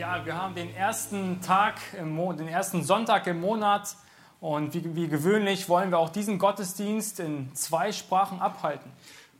[0.00, 3.96] Ja, wir haben den ersten Tag, im Mo den ersten Sonntag im Monat
[4.40, 8.90] und wie, wie gewöhnlich wollen wir auch diesen Gottesdienst in zwei Sprachen abhalten.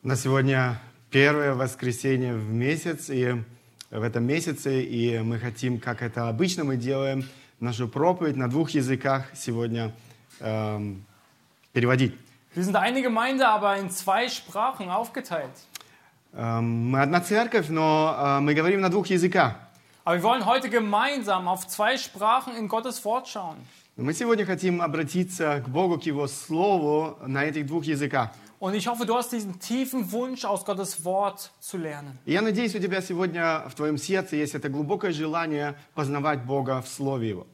[0.03, 0.80] На сегодня
[1.11, 3.35] первое воскресенье в месяц, и
[3.91, 7.29] в этом месяце, и мы хотим, как это обычно мы делаем,
[7.61, 9.93] нашу проповедь на двух языках сегодня
[10.41, 11.05] эм,
[11.73, 12.14] переводить.
[12.55, 15.53] Wir sind eine Gemeinde, aber in zwei Sprachen aufgeteilt.
[16.32, 19.57] Эм, мы одна церковь, но э, мы говорим на двух языках.
[20.05, 23.57] Aber wir wollen heute gemeinsam auf zwei Sprachen in Gottes Wort schauen.
[23.96, 28.31] Но Мы сегодня хотим обратиться к Богу, к Его Слову на этих двух языках.
[28.58, 32.19] Und ich hoffe, du hast diesen tiefen Wunsch, aus Gottes Wort zu lernen.
[32.25, 36.81] И я надеюсь, у тебя сегодня в твоем сердце есть это глубокое желание познавать Бога
[36.83, 37.47] в Слове Его.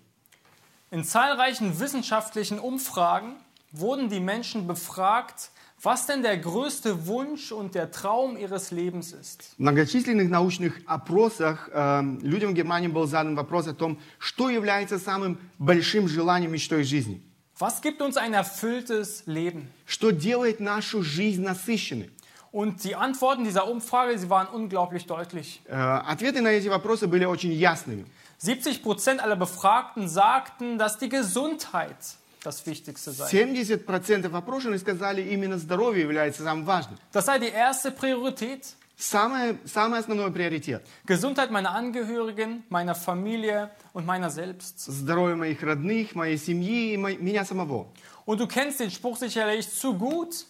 [0.90, 3.36] In zahlreichen wissenschaftlichen Umfragen
[3.72, 5.50] wurden die Menschen befragt,
[5.82, 9.54] was denn der größte Wunsch und der Traum ihres Lebens ist.
[9.56, 14.98] В многочисленных научных опросах э, людям в Германии был задан вопрос о том, что является
[14.98, 17.20] самым большим желанием мечтой жизни.
[17.58, 19.68] Was gibt uns ein erfülltes Leben?
[19.84, 22.10] Что делает нашу жизнь насыщенной?
[22.52, 25.62] Und die Antworten dieser Umfrage, sie waren unglaublich deutlich.
[25.66, 28.06] Э, ответы на эти вопросы были очень ясными.
[28.38, 31.96] 70 Prozent aller Befragten sagten, dass die Gesundheit
[32.44, 33.28] das Wichtigste sei.
[33.30, 36.98] 70% опрошенных сказали, именно здоровье является самым важным.
[37.12, 38.74] Das sei die erste Priorität.
[38.96, 40.86] Самое, самый основной приоритет.
[41.06, 44.78] Gesundheit meiner Angehörigen, meiner Familie und meiner selbst.
[44.80, 47.86] Здоровье моих родных, моей семьи и мо- меня самого.
[48.26, 50.46] Und du kennst den Spruch sicherlich zu gut.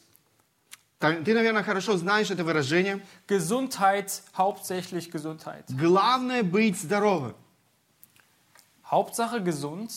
[0.98, 3.00] Та- Ты, наверное, хорошо знаешь это выражение.
[3.27, 5.64] Gesundheit, hauptsächlich Gesundheit.
[5.70, 7.34] Главное быть здоровым.
[8.84, 9.91] Hauptsache gesund.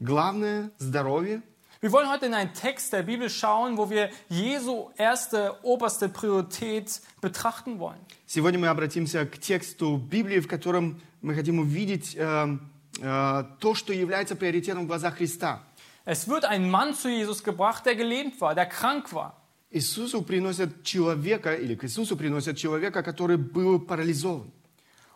[0.00, 1.42] Главное здоровье.
[1.82, 7.00] Wir wollen heute in einen Text der Bibel schauen, wo wir Jesu erste, oberste Priorität
[7.20, 8.00] betrachten wollen.
[8.26, 12.58] Сегодня мы обратимся к тексту Библии, в котором мы хотим увидеть э,
[13.00, 15.62] э, то, что является приоритетом в глазах Христа.
[16.06, 19.34] Es wird ein Mann zu Jesus gebracht, der gelähmt war, der krank war.
[19.70, 24.50] Иисусу приносят человека, или к Иисусу приносят человека, который был парализован.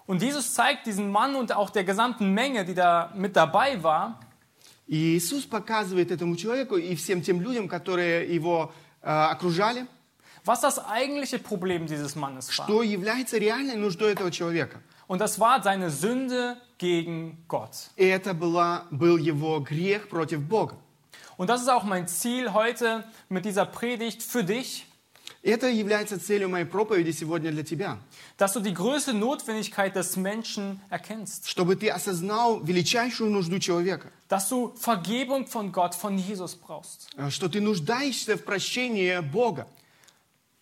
[0.07, 4.21] Und Jesus zeigt diesen Mann und auch der gesamten Menge, die da mit dabei war,
[4.88, 9.88] И Иисус показывает этому человеку и всем тем людям, которые его э, окружали,
[10.46, 12.66] was das eigentliche Problem dieses Mannes war.
[12.66, 14.82] что является реальной нуждой этого человека.
[15.08, 17.90] Und das war seine Sünde gegen Gott.
[17.96, 20.78] И это была, был его грех против Бога.
[21.38, 24.86] Und das ist auch mein Ziel heute mit dieser Predigt für dich,
[25.46, 28.00] Это является целью моей проповеди сегодня для тебя.
[28.37, 31.49] dass du die größte Notwendigkeit des Menschen erkennst.
[31.49, 34.09] Чтобы ты осознал величайшую нужду человека.
[34.29, 37.09] Dass du Vergebung von Gott, von Jesus brauchst.
[37.17, 39.67] э, Что ты нуждаешься в прощении Бога.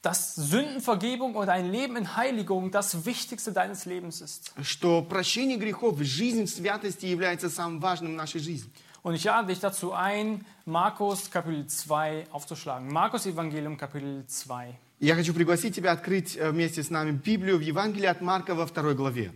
[0.00, 4.52] Dass Sündenvergebung und ein Leben in Heiligung das Wichtigste deines Lebens ist.
[4.62, 8.70] Что прощение грехов, жизнь в святости является самым важным в нашей жизни.
[9.02, 12.92] Und ich lade dich dazu ein, Markus Kapitel 2 aufzuschlagen.
[12.92, 14.74] Markus Evangelium Kapitel 2.
[14.99, 18.65] Я хочу пригласить тебя открыть э, вместе с нами Библию в Евангелии от Марка во
[18.65, 19.33] второй главе.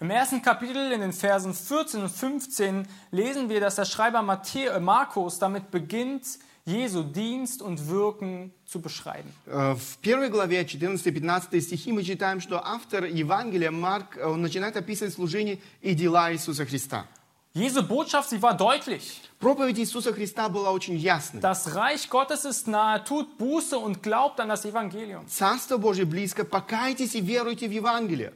[0.00, 4.66] Im ersten Kapitel, in den Versen 14 und 15, lesen wir, dass der Schreiber Matthä
[4.66, 9.32] äh, Markus damit beginnt, Jesu Dienst und Wirken zu beschreiben.
[9.46, 14.76] Э, В первой главе, 14-15 стихи, мы читаем, что автор Евангелия Марк, э, он начинает
[14.76, 17.06] описывать служение и дела Иисуса Христа.
[17.55, 19.21] Jesu Botschaft, sie war deutlich.
[19.39, 21.39] Проповедь Иисуса Христа была очень ясной.
[21.41, 25.27] Das Reich Gottes ist nahe, tut Buße und glaubt an das Evangelium.
[25.27, 28.33] Царство Божье близко, покайтесь и веруйте в Евангелие.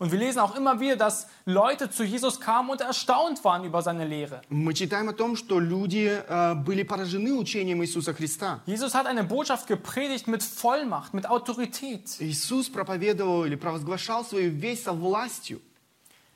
[0.00, 3.82] Und wir lesen auch immer wieder, dass Leute zu Jesus kamen und erstaunt waren über
[3.82, 4.40] seine Lehre.
[4.48, 8.60] Мы читаем о том, что люди э, были поражены учением Иисуса Христа.
[8.66, 12.16] Jesus hat eine Botschaft gepredigt mit Vollmacht, mit Autorität.
[12.18, 15.60] Иисус проповедовал или провозглашал свою весть со властью.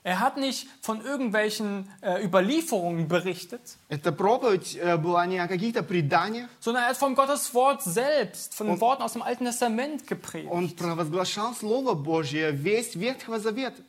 [0.03, 5.81] Er hat nicht von irgendwelchen äh, Überlieferungen berichtet, Эта проповедь э, была не о каких-то
[5.81, 10.05] преданиях, sondern er hat von Gottes Wort selbst, von den Worten aus dem Alten Testament
[10.05, 10.51] gepredigt.
[10.51, 13.81] он провозглашал Слово Божье, весть Ветхого Завета.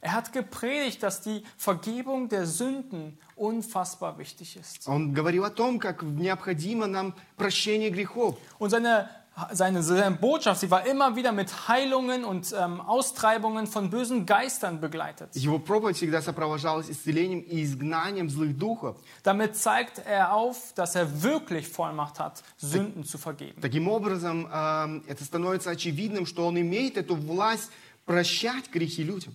[0.00, 4.86] Er hat gepredigt, dass die Vergebung der Sünden unfassbar wichtig ist.
[4.86, 8.36] Он говорил о том, как необходимо нам прощение грехов.
[8.60, 9.08] Und seine,
[9.52, 14.80] seine, seine Botschaft, sie war immer wieder mit Heilungen und ähm, Austreibungen von bösen Geistern
[14.80, 15.34] begleitet.
[15.34, 18.96] Его проповедь всегда сопровождалась исцелением и изгнанием злых духов.
[19.24, 23.60] Damit zeigt er auf, dass er wirklich Vollmacht hat, Sünden zu vergeben.
[23.60, 27.70] Таким образом, э, это становится очевидным, что он имеет эту власть
[28.06, 29.34] прощать грехи людям.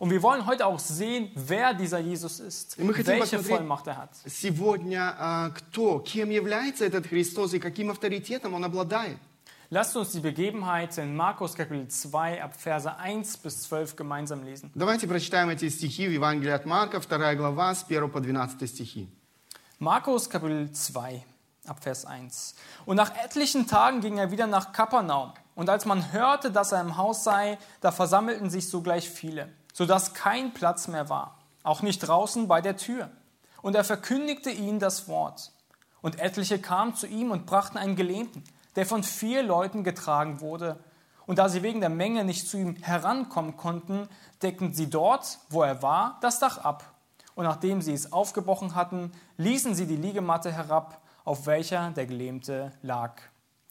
[0.00, 3.48] Und wir wollen heute auch sehen, wer dieser Jesus ist, И мы хотим welche посмотреть
[3.48, 4.10] Vollmacht er hat.
[4.26, 9.18] сегодня, э, кто, кем является этот Христос и каким авторитетом он обладает.
[9.72, 14.70] Lasst uns die Begebenheit in Markus Kapitel 2 ab Verse 1 bis 12 gemeinsam lesen.
[14.74, 19.08] Давайте прочитаем эти стихи в Евангелии от Марка, 2 глава, с 1 по 12 стихи.
[19.78, 21.22] Markus Kapitel 2
[21.66, 22.54] ab Vers 1.
[22.86, 25.32] Und nach etlichen Tagen ging er wieder nach Kapernaum.
[25.54, 30.14] Und als man hörte, dass er im Haus sei, da versammelten sich sogleich viele, sodass
[30.14, 33.10] kein Platz mehr war, auch nicht draußen bei der Tür.
[33.60, 35.52] Und er verkündigte ihnen das Wort.
[36.00, 38.44] Und etliche kamen zu ihm und brachten einen Gelähmten,
[38.75, 40.79] der von vier Leuten getragen wurde.
[41.25, 44.09] Und da sie wegen der Menge nicht zu ihm herankommen konnten,
[44.41, 46.93] deckten sie dort, wo er war, das Dach ab.
[47.35, 52.73] Und nachdem sie es aufgebrochen hatten, ließen sie die Liegematte herab, auf welcher der Gelähmte
[52.81, 53.21] lag.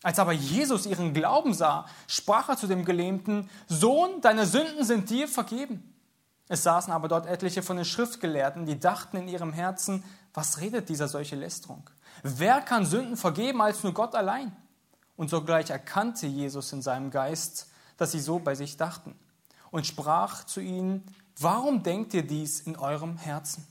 [0.03, 5.11] Als aber Jesus ihren Glauben sah, sprach er zu dem Gelähmten, Sohn, deine Sünden sind
[5.11, 5.95] dir vergeben.
[6.49, 10.03] Es saßen aber dort etliche von den Schriftgelehrten, die dachten in ihrem Herzen,
[10.35, 11.89] was redet dieser solche Lästerung?
[12.23, 14.55] Wer kann Sünden vergeben als nur Gott allein?
[15.17, 19.15] Und sogleich erkannte Jesus in seinem Geist, dass sie so bei sich dachten
[19.71, 21.05] und sprach zu ihnen,
[21.39, 23.67] warum denkt ihr dies in eurem Herzen?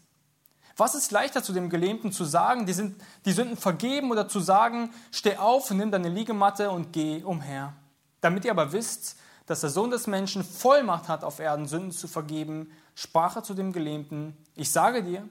[0.77, 4.39] Was ist leichter zu dem Gelähmten zu sagen, die, sind, die Sünden vergeben oder zu
[4.39, 7.73] sagen, steh auf nimm deine Liegematte und geh umher?
[8.21, 12.07] Damit ihr aber wisst, dass der Sohn des Menschen Vollmacht hat, auf Erden Sünden zu
[12.07, 15.27] vergeben, sprach er zu dem Gelähmten, ich sage dir,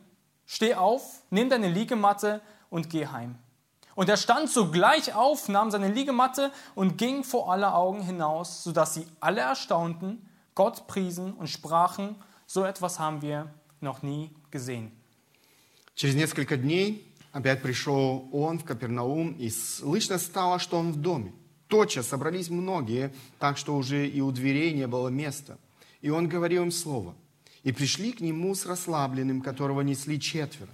[0.47, 3.37] steh auf, nimm deine Liegematte und geh heim.
[3.95, 8.95] Und er stand sogleich auf, nahm seine Liegematte und ging vor aller Augen hinaus, sodass
[8.95, 12.17] sie alle erstaunten, Gott priesen und sprachen,
[12.47, 14.93] so etwas haben wir noch nie gesehen.
[15.95, 21.33] Через несколько дней опять пришел он в Капернаум, и слышно стало, что он в доме.
[21.69, 25.59] Тотчас собрались многие, так что уже и у дверей не было места.
[26.01, 27.15] И он говорил им слово.
[27.63, 30.71] И пришли к нему с расслабленным, которого несли четверо.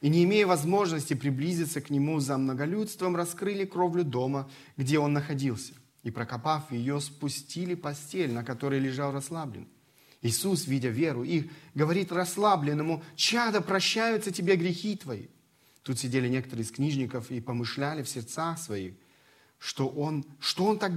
[0.00, 5.74] И не имея возможности приблизиться к нему за многолюдством, раскрыли кровлю дома, где он находился.
[6.02, 9.68] И, прокопав ее, спустили постель, на которой лежал расслаблен.
[10.22, 15.26] Иисус, видя веру их, говорит расслабленному, «Чадо, прощаются тебе грехи твои».
[15.82, 18.94] Тут сидели некоторые из книжников и помышляли в сердцах своих,
[19.58, 20.92] что он, что он так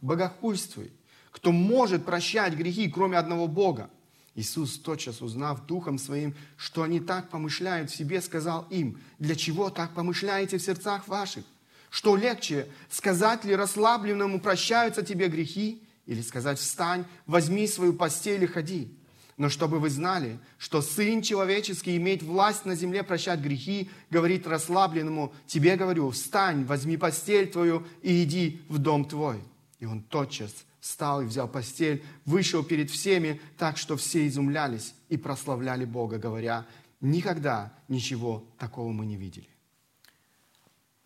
[0.00, 0.92] богохульствует,
[1.30, 3.90] кто может прощать грехи, кроме одного Бога.
[4.38, 9.68] Иисус, тотчас узнав духом своим, что они так помышляют в себе, сказал им, для чего
[9.68, 11.44] так помышляете в сердцах ваших?
[11.90, 18.46] Что легче, сказать ли расслабленному, прощаются тебе грехи, или сказать, встань, возьми свою постель и
[18.46, 18.94] ходи.
[19.38, 25.34] Но чтобы вы знали, что Сын Человеческий имеет власть на земле прощать грехи, говорит расслабленному,
[25.48, 29.40] тебе говорю, встань, возьми постель твою и иди в дом твой.
[29.80, 30.52] И он тотчас
[30.88, 36.66] встал и взял постель, вышел перед всеми, так что все изумлялись и прославляли Бога, говоря,
[37.00, 39.48] никогда ничего такого мы не видели.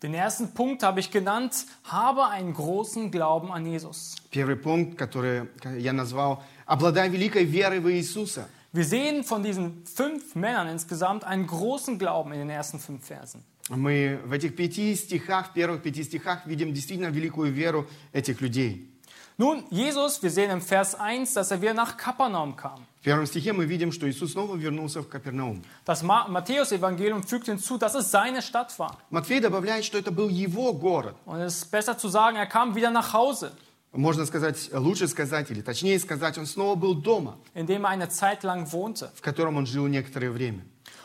[0.01, 4.17] Den ersten Punkt habe ich genannt, habe einen großen Glauben an Jesus.
[4.31, 5.49] Первый пункт, который
[5.79, 8.49] я назвал, обладай великой верой в Иисуса.
[8.73, 13.43] Wir sehen von diesen fünf Männern insgesamt einen großen Glauben in den ersten fünf Versen.
[13.69, 18.92] Мы в этих пяти стихах, в первых пяти стихах видим действительно великую веру этих людей.
[19.40, 22.84] Nun, Jesus, wir sehen im Vers 1, dass er wieder nach Kapernaum kam.
[23.00, 25.62] В первом стихе мы видим, что Иисус снова вернулся в Капернаум.
[25.86, 28.96] Das Matthäus-Evangelium fügt hinzu, dass es seine Stadt war.
[29.10, 31.14] Матфей добавляет, что это был его город.
[31.24, 33.52] Und es ist besser zu sagen, er kam wieder nach Hause,
[33.92, 38.08] Можно сказать, лучше сказать, или точнее сказать, он снова был дома, in dem er eine
[38.10, 39.10] Zeit lang wohnte.
[39.14, 40.62] в котором он жил некоторое время.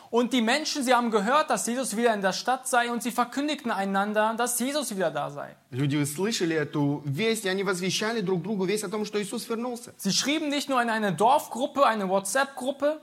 [0.09, 3.09] Und die Menschen, sie haben gehört, dass Jesus wieder in der Stadt sei und sie
[3.09, 5.55] verkündigten einander, dass Jesus wieder da sei.
[5.71, 9.91] Люди услышали эту весть, и они возвещали друг другу весть о том, что Иисус вернулся.
[9.97, 12.99] Sie schrieben nicht nur in eine Dorfgruppe, eine WhatsApp-Gruppe,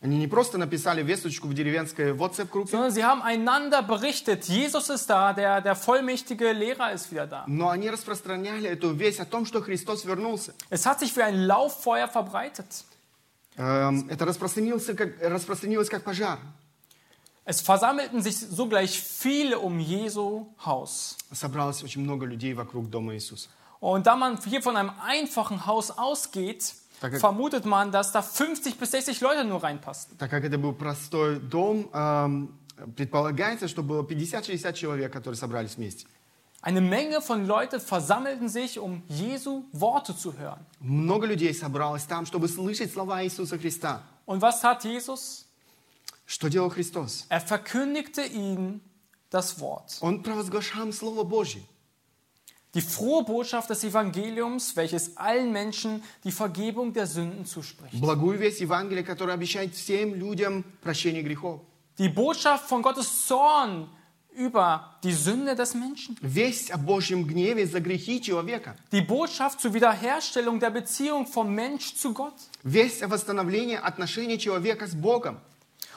[0.00, 5.08] Они не просто написали весточку в деревенской WhatsApp-группе, sondern sie haben einander berichtet, Jesus ist
[5.08, 7.44] da, der, der vollmächtige Lehrer ist wieder da.
[7.46, 10.54] но они распространяли эту весть о том, что Христос вернулся.
[10.70, 12.84] Es hat sich wie ein Lauffeuer verbreitet.
[13.59, 16.39] Эм, Это распространилось как, распространилось как пожар.
[17.43, 21.17] Es versammelten sich sogleich viele um Jesu Haus.
[21.31, 23.49] Собралось очень много людей вокруг дома Иисуса.
[23.81, 27.19] Und da man hier von einem einfachen Haus ausgeht, Danke.
[27.19, 30.17] vermutet man, dass da 50 bis 60 Leute nur reinpassten.
[30.17, 32.57] Так как это был простой дом, эм,
[32.95, 36.05] предполагается, что было 50-60 человек, которые собрались вместе.
[36.62, 40.64] Eine Menge von Leuten versammelten sich, um Jesu Worte zu hören.
[40.80, 44.02] Много людей собралось там, чтобы слышать слова Иисуса Христа.
[44.24, 45.44] Und was tat Jesus?
[46.26, 47.26] Что делал Христос?
[47.28, 48.80] Er verkündigte ihnen
[49.28, 49.98] das Wort.
[50.00, 51.62] Он провозглашал им Слово Божье.
[52.74, 58.00] Die frohe Botschaft des Evangeliums, welches allen Menschen die Vergebung der Sünden zuspricht.
[58.00, 61.60] Благую весть Евангелия, которая обещает всем людям прощение грехов.
[61.98, 63.88] Die Botschaft von Gottes Zorn
[64.34, 66.16] über die Sünde des Menschen.
[66.20, 68.76] Весть о Божьем гневе за грехи человека.
[68.92, 72.34] Die Botschaft zur Wiederherstellung der Beziehung vom Mensch zu Gott.
[72.62, 75.38] Весть о восстановлении отношений человека с Богом.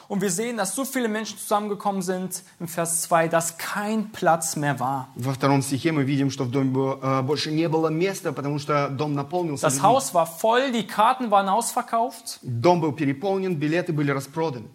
[0.08, 4.56] Und wir sehen, dass so viele Menschen zusammengekommen sind im Vers 2, dass kein Platz
[4.56, 5.08] mehr war.
[5.16, 8.58] Во втором стихе мы видим, что в доме было, э, больше не было места, потому
[8.58, 9.66] что дом наполнился.
[9.66, 9.86] Das людьми.
[9.86, 12.38] Haus war voll, die Karten waren ausverkauft.
[12.40, 14.68] Дом был переполнен, билеты были распроданы.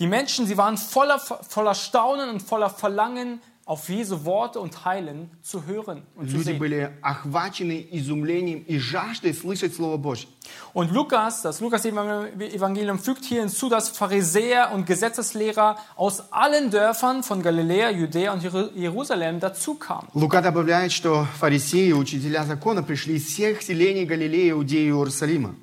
[0.00, 5.28] Die Menschen, sie waren voller, voller Staunen und voller Verlangen, auf Jesu Worte und Heilen
[5.42, 6.58] zu hören und zu Люди sehen.
[6.60, 10.28] были охвачены изумлением и жаждой слышать Слово Божье.
[10.72, 17.42] Und Lukas, das Lukas-Evangelium fügt hier hinzu, dass Pharisäer und Gesetzeslehrer aus allen Dörfern von
[17.42, 20.06] Galiläa, Judäa und Jeru- Jerusalem dazu kamen.
[20.14, 25.56] Лука добавляет, что фарисеи и учителя закона пришли из всех селений Галилеи, Иудеи и Иерусалима.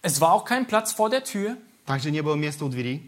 [0.00, 1.58] Es war auch kein Platz vor der Tür.
[1.86, 3.02] Также не было места у двери.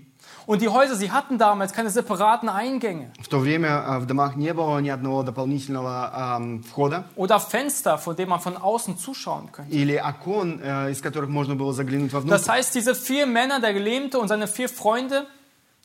[0.46, 4.34] Und die Häuser, sie hatten damals keine separaten Eingänge В то время э, в домах
[4.34, 9.50] не было ни одного дополнительного ам, входа oder Fenster, von denen man von außen zuschauen
[9.52, 9.70] könnte.
[9.72, 12.34] или окон, э, из которых можно было заглянуть вовнутрь.
[12.34, 15.26] Das heißt, diese vier Männer, der Gelähmte und seine vier Freunde,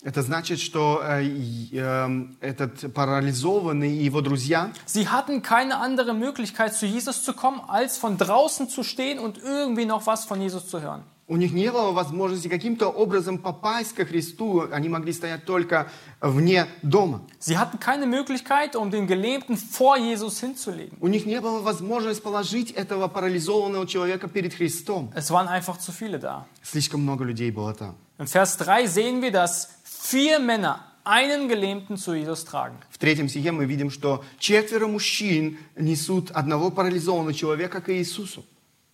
[0.04, 6.14] Это значит, что э, и, эм, этот парализованный и его друзья, sie hatten keine andere
[6.14, 10.40] Möglichkeit, zu Jesus zu kommen, als von draußen zu stehen und irgendwie noch was von
[10.40, 11.04] Jesus zu hören.
[11.29, 14.69] У них не было возможности каким-то образом попасть ко Христу.
[14.73, 17.23] Они могли стоять только вне дома.
[17.39, 20.99] Sie hatten keine Möglichkeit, um den Gelähmten vor Jesus hinzulegen.
[21.01, 25.13] У них не было возможности положить этого парализованного человека перед Христом.
[25.15, 26.45] Es waren einfach zu viele da.
[26.63, 27.95] Слишком много людей было там.
[28.19, 32.77] In Vers 3 sehen wir, dass vier Männer einen Gelähmten zu Jesus tragen.
[32.91, 38.45] В третьем стихе мы видим, что четверо мужчин несут одного парализованного человека к Иисусу.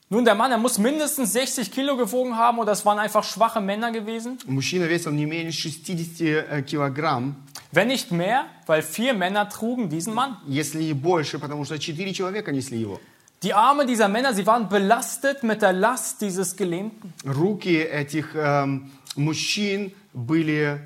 [0.09, 3.61] Nun, der Mann, er muss mindestens 60 Kilo gewogen haben oder es waren einfach schwache
[3.61, 4.37] Männer gewesen.
[4.45, 7.35] Мужчина весил не менее 60 килограмм,
[7.71, 10.37] Wenn nicht mehr, weil vier Männer trugen diesen Mann.
[10.47, 12.99] если не больше, потому что четыре человека несли его.
[13.41, 17.11] Die Arme dieser Männer, sie waren belastet mit der Last dieses Gelähmten.
[17.25, 20.79] Руки этих эм, мужчин были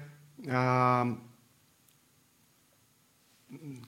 [0.45, 1.19] эм,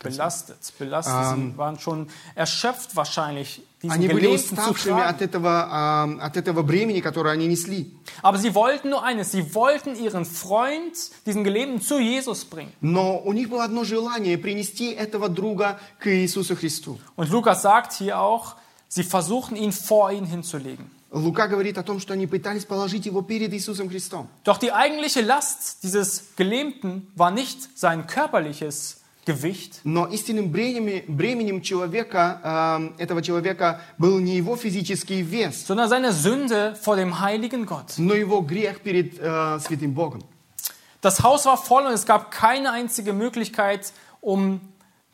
[0.01, 1.13] Belastet, belastet.
[1.35, 5.23] Sie waren schon erschöpft wahrscheinlich, diesen они были Gelähmten zu уставшими от tragen.
[5.23, 7.91] этого, эм, от этого бремени, которое они несли.
[8.21, 10.93] Aber sie wollten nur eines, sie wollten ihren Freund,
[11.25, 12.71] diesen Gelähmten, zu Jesus bringen.
[12.81, 16.99] Но у них было одно желание принести этого друга к Иисусу Христу.
[17.15, 18.55] Und Lukas sagt hier auch,
[18.87, 20.89] sie versuchten ihn vor ihn hinzulegen.
[21.11, 24.29] Лука говорит о том, что они пытались положить его перед Иисусом Христом.
[24.43, 31.61] Doch die eigentliche Last dieses Gelähmten war nicht sein körperliches Gewicht, Но истинным бременем, бременем
[31.61, 37.65] человека, эм, этого человека был не его физический вес, sondern seine Sünde vor dem heiligen
[37.65, 37.93] Gott.
[37.97, 40.23] но его грех перед э, святым Богом.
[41.01, 44.61] Das Haus war voll und es gab keine einzige Möglichkeit, um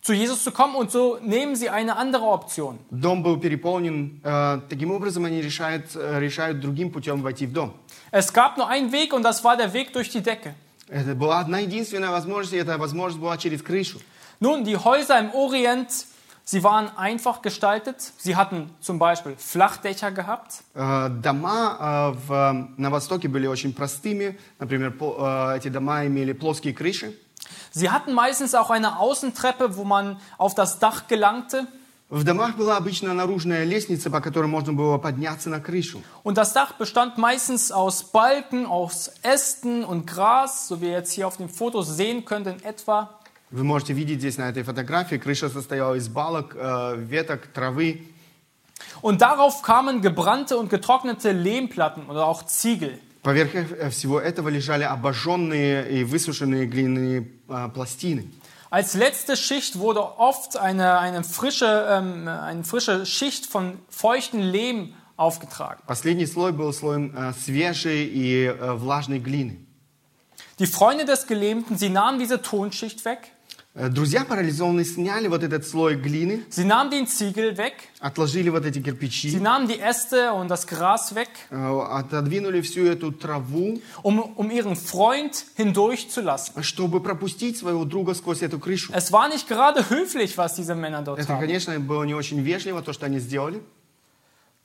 [0.01, 2.77] zu Jesus zu kommen und so nehmen sie eine andere Option.
[2.91, 4.21] Дом был переполнен.
[4.23, 7.73] э, таким образом, они решают, э, решают другим путем войти в дом.
[8.11, 10.53] Es gab nur einen Weg und das war der Weg durch die Decke.
[10.89, 13.99] Это была одна единственная возможность, и эта возможность была через крышу.
[14.39, 15.89] Nun, die Häuser im Orient,
[16.43, 18.11] sie waren einfach gestaltet.
[18.17, 20.61] Sie hatten zum Beispiel Flachdächer gehabt.
[20.75, 24.37] Э, дома э, в, на Востоке были очень простыми.
[24.59, 25.15] Например, по-
[25.53, 27.13] э, эти дома имели плоские крыши.
[27.71, 31.67] Sie hatten meistens auch eine Außentreppe, wo man auf das Dach gelangte.
[32.10, 36.02] В домах была обычно наружная лестница, по которой можно было подняться на крышу.
[36.24, 41.12] Und das Dach bestand meistens aus Balken, aus Ästen und Gras, so wie ihr jetzt
[41.12, 43.10] hier auf den Fotos sehen könnt in etwa.
[43.52, 48.02] Вы можете видеть здесь на этой фотографии, крыша состояла из балок, э, веток, травы.
[49.02, 52.98] Und darauf kamen gebrannte und getrocknete Lehmplatten oder auch Ziegel.
[53.22, 57.28] Поверх э, всего этого лежали обожженные и высушенные глиняные
[57.72, 58.30] пластины.
[58.69, 64.93] Als letzte Schicht wurde oft eine, eine, frische, ähm, eine frische Schicht von feuchten Lehm
[65.17, 65.81] aufgetragen.
[65.87, 69.57] Последний слой был слоем э, свежей и э, влажной глины.
[70.59, 73.38] Die Freunde des Gelähmten, sie nahmen diese Tonschicht weg, Э,
[73.72, 78.78] Друзья парализованные сняли вот этот слой глины, sie nahmen den Ziegel weg, отложили вот эти
[78.78, 84.18] sie кирпичи, nahmen die Äste und das Gras weg, э, отодвинули всю эту траву, um,
[84.34, 86.60] um ihren Freund hindurchzulassen.
[86.64, 88.92] чтобы пропустить своего друга сквозь эту крышу.
[88.92, 91.40] Es war nicht gerade höflich, was diese Männer dort Это, taten.
[91.40, 93.62] конечно, было не очень вежливо, то, что они сделали.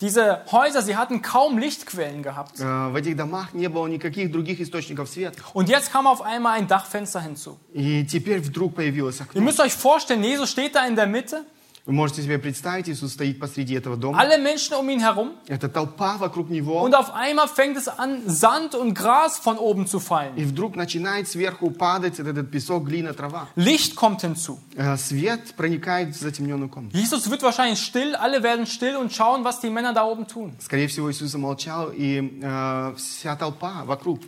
[0.00, 2.58] Diese Häuser, sie hatten kaum Lichtquellen gehabt.
[2.58, 5.42] Э, В этих домах не было никаких других источников света.
[5.52, 7.58] Und jetzt kam auf einmal ein Dachfenster hinzu.
[7.74, 9.42] И теперь вдруг появилось Ihr окно.
[9.42, 11.44] müsst euch vorstellen, Jesus steht da in der Mitte
[11.86, 14.20] Вы можете себе представить, Иисус стоит посреди этого дома.
[14.20, 15.32] Alle Menschen um ihn herum.
[15.48, 16.82] Это толпа вокруг Него.
[16.84, 20.36] Und auf einmal fängt es an, Sand und Gras von oben zu fallen.
[20.36, 23.48] И вдруг начинает сверху падать этот, этот песок, глина, трава.
[23.56, 24.58] Licht kommt hinzu.
[24.76, 26.96] Э, Свет проникает в затемненную комнату.
[26.96, 30.52] Jesus wird wahrscheinlich still, alle werden still und schauen, was die Männer da oben tun.
[30.60, 34.20] Скорее всего, Иисус замолчал, и э, вся толпа вокруг,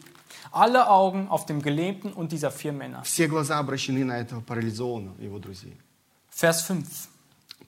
[0.50, 3.02] Alle Augen auf dem Gelähmten und dieser vier Männer.
[3.04, 5.76] все глаза обращены на этого парализованного, его друзей.
[6.35, 6.85] Vers 5.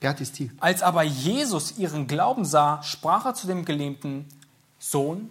[0.01, 0.53] Пятый стих.
[0.61, 4.27] Als aber Jesus ihren Glauben sah, sprach er zu dem Gelähmten,
[4.79, 5.31] Sohn,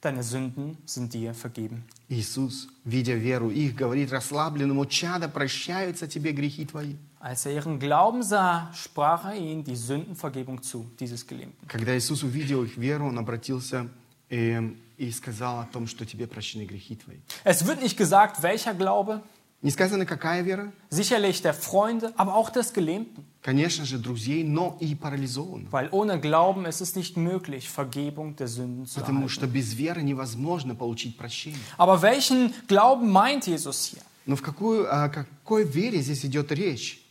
[0.00, 1.84] deine Sünden sind dir vergeben.
[2.08, 6.94] Иисус, видя веру их, говорит расслабленному, чадо, прощаются тебе грехи твои.
[7.20, 11.66] Als er ihren Glauben sah, sprach er ihnen die Sündenvergebung zu, dieses Gelähmten.
[11.66, 13.88] Когда Иисус увидел их веру, Он обратился
[14.30, 17.18] и, и сказал о том, что тебе прощены грехи твои.
[17.44, 19.22] Es wird nicht gesagt, welcher Glaube,
[19.63, 20.73] Не сказано, какая вера?
[20.91, 23.23] sicherlich der Freunde, aber auch des Gelähmten.
[23.41, 25.71] Конечно же, друзей, но и парализованных.
[25.71, 29.29] Weil ohne Glauben ist es nicht möglich, Vergebung der Sünden zu Потому erhalten.
[29.29, 31.59] что без веры невозможно получить прощение.
[31.77, 34.01] Aber welchen Glauben meint Jesus hier?
[34.25, 37.02] Но в какую, о какой вере здесь идет речь?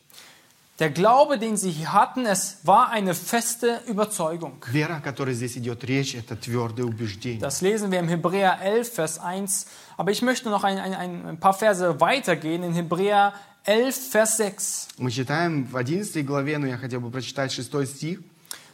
[0.82, 4.64] Der Glaube, den sie hier hatten, es war eine feste Überzeugung.
[4.72, 7.42] Вера, о которой здесь идет речь, это твердое убеждение.
[7.42, 9.66] Das lesen wir im Hebräer 11, Vers 1.
[9.98, 14.88] Aber ich möchte noch ein, ein, ein paar Verse weitergehen in Hebräer 11, Vers 6.
[15.00, 18.20] Мы читаем в 11 главе, но я хотел бы прочитать 6 стих.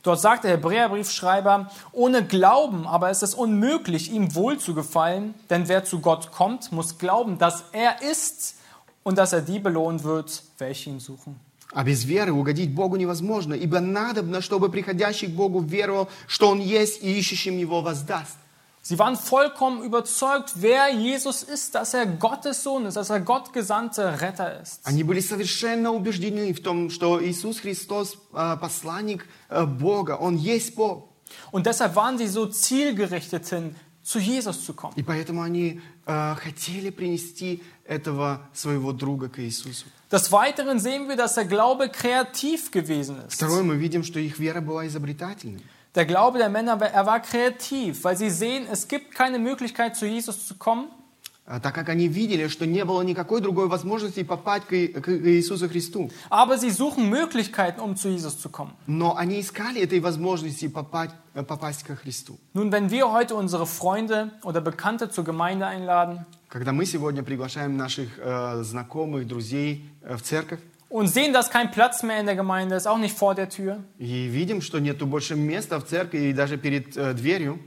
[0.04, 5.70] Dort sagt der Hebräerbriefschreiber, ohne Glauben aber ist es unmöglich, ihm wohl zu gefallen, denn
[5.70, 8.58] wer zu Gott kommt, muss glauben, dass er ist
[9.04, 11.40] und dass er die belohnen wird, welche ihn suchen.
[11.73, 16.61] А без веры угодить Богу невозможно, ибо надобно, чтобы приходящий к Богу веровал, что Он
[16.61, 18.37] есть и ищущим Его воздаст.
[18.81, 23.53] Sie waren vollkommen überzeugt, wer Jesus ist, dass er Gottes Sohn ist, dass er Gott
[23.53, 24.81] gesandte Retter ist.
[24.85, 30.75] Они были совершенно убеждены в том, что Иисус Христос э, посланник э, Бога, Он есть
[30.75, 31.11] Бог.
[31.51, 34.95] Und deshalb waren sie so zielgerichtet hin, zu Jesus zu kommen.
[34.97, 39.85] И поэтому они э, хотели принести этого своего друга к Иисусу.
[40.12, 43.34] Des Weiteren sehen wir, dass der Glaube kreativ gewesen ist.
[43.34, 45.64] Второе, мы видим, что их вера была изобретательной.
[45.96, 50.06] Der Glaube der Männer, er war kreativ, weil sie sehen, es gibt keine Möglichkeit, zu
[50.06, 50.88] Jesus zu kommen.
[51.51, 56.11] А Так как они видели, что не было никакой другой возможности попасть к, Иисусу Христу.
[56.29, 58.73] Aber sie suchen Möglichkeiten, um zu Jesus zu kommen.
[58.87, 62.39] Но они искали этой возможности попасть, э, попасть ко Христу.
[62.53, 67.79] Nun, wenn wir heute unsere Freunde oder Bekannte zur Gemeinde einladen Когда мы сегодня приглашаем
[67.79, 72.37] наших э, знакомых, друзей э, в церковь und sehen, dass kein Platz mehr in der
[72.37, 76.29] Gemeinde ist, auch nicht vor der Tür, и видим, что нету больше места в церкви
[76.29, 77.59] и даже перед э, дверью,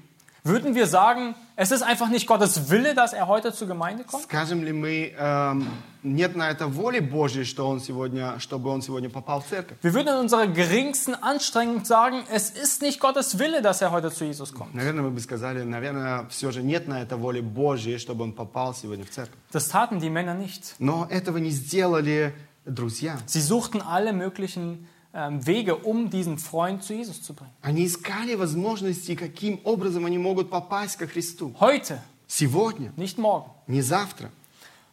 [0.46, 4.24] würden wir sagen, es ist einfach nicht Gottes Wille, dass er heute zur Gemeinde kommt?
[4.24, 5.68] скажем ли мы, эм,
[6.02, 9.76] нет на это воли Божьей, что он сегодня, чтобы он сегодня попал в церковь?
[9.82, 14.10] Wir würden in unserer geringsten Anstrengung sagen, es ist nicht Gottes Wille, dass er heute
[14.12, 14.74] zu Jesus kommt.
[14.74, 18.74] Наверное, мы бы сказали, наверное, все же нет на это воли Божьей, чтобы он попал
[18.74, 19.38] сегодня в церковь.
[19.52, 20.74] Das taten die Männer nicht.
[20.78, 23.18] Но этого не сделали друзья.
[23.26, 27.52] Sie suchten alle möglichen ähm, Wege, um diesen Freund zu Jesus zu bringen.
[27.62, 31.54] Они искали возможности, каким образом они могут попасть ко Христу.
[31.58, 33.50] Heute, Сегодня, nicht morgen.
[33.66, 34.30] не завтра.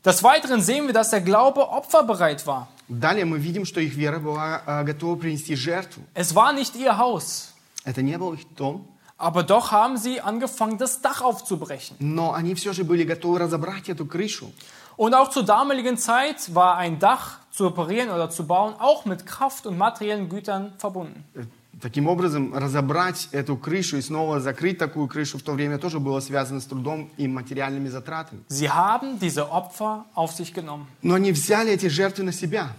[0.05, 2.67] Des Weiteren sehen wir, dass der Glaube opferbereit war.
[2.87, 6.03] Далее мы видим, что их вера была э, готова принести жертву.
[6.13, 7.49] Es war nicht ihr Haus,
[7.83, 11.97] Это не был их дом, aber doch haben sie angefangen, das Dach aufzubrechen.
[11.99, 14.51] но они все же были готовы разобрать эту крышу.
[14.95, 19.25] Und auch zur damaligen Zeit war ein Dach zu operieren oder zu bauen auch mit
[19.25, 21.23] Kraft und materiellen Gütern verbunden.
[21.35, 21.43] Э,
[21.81, 26.21] Таким образом, разобрать эту крышу и снова закрыть такую крышу в то время тоже было
[26.21, 28.41] связано с трудом и материальными затратами.
[28.47, 30.85] Sie haben diese Opfer auf sich genommen.
[31.01, 32.69] Но они взяли эти жертвы на себя.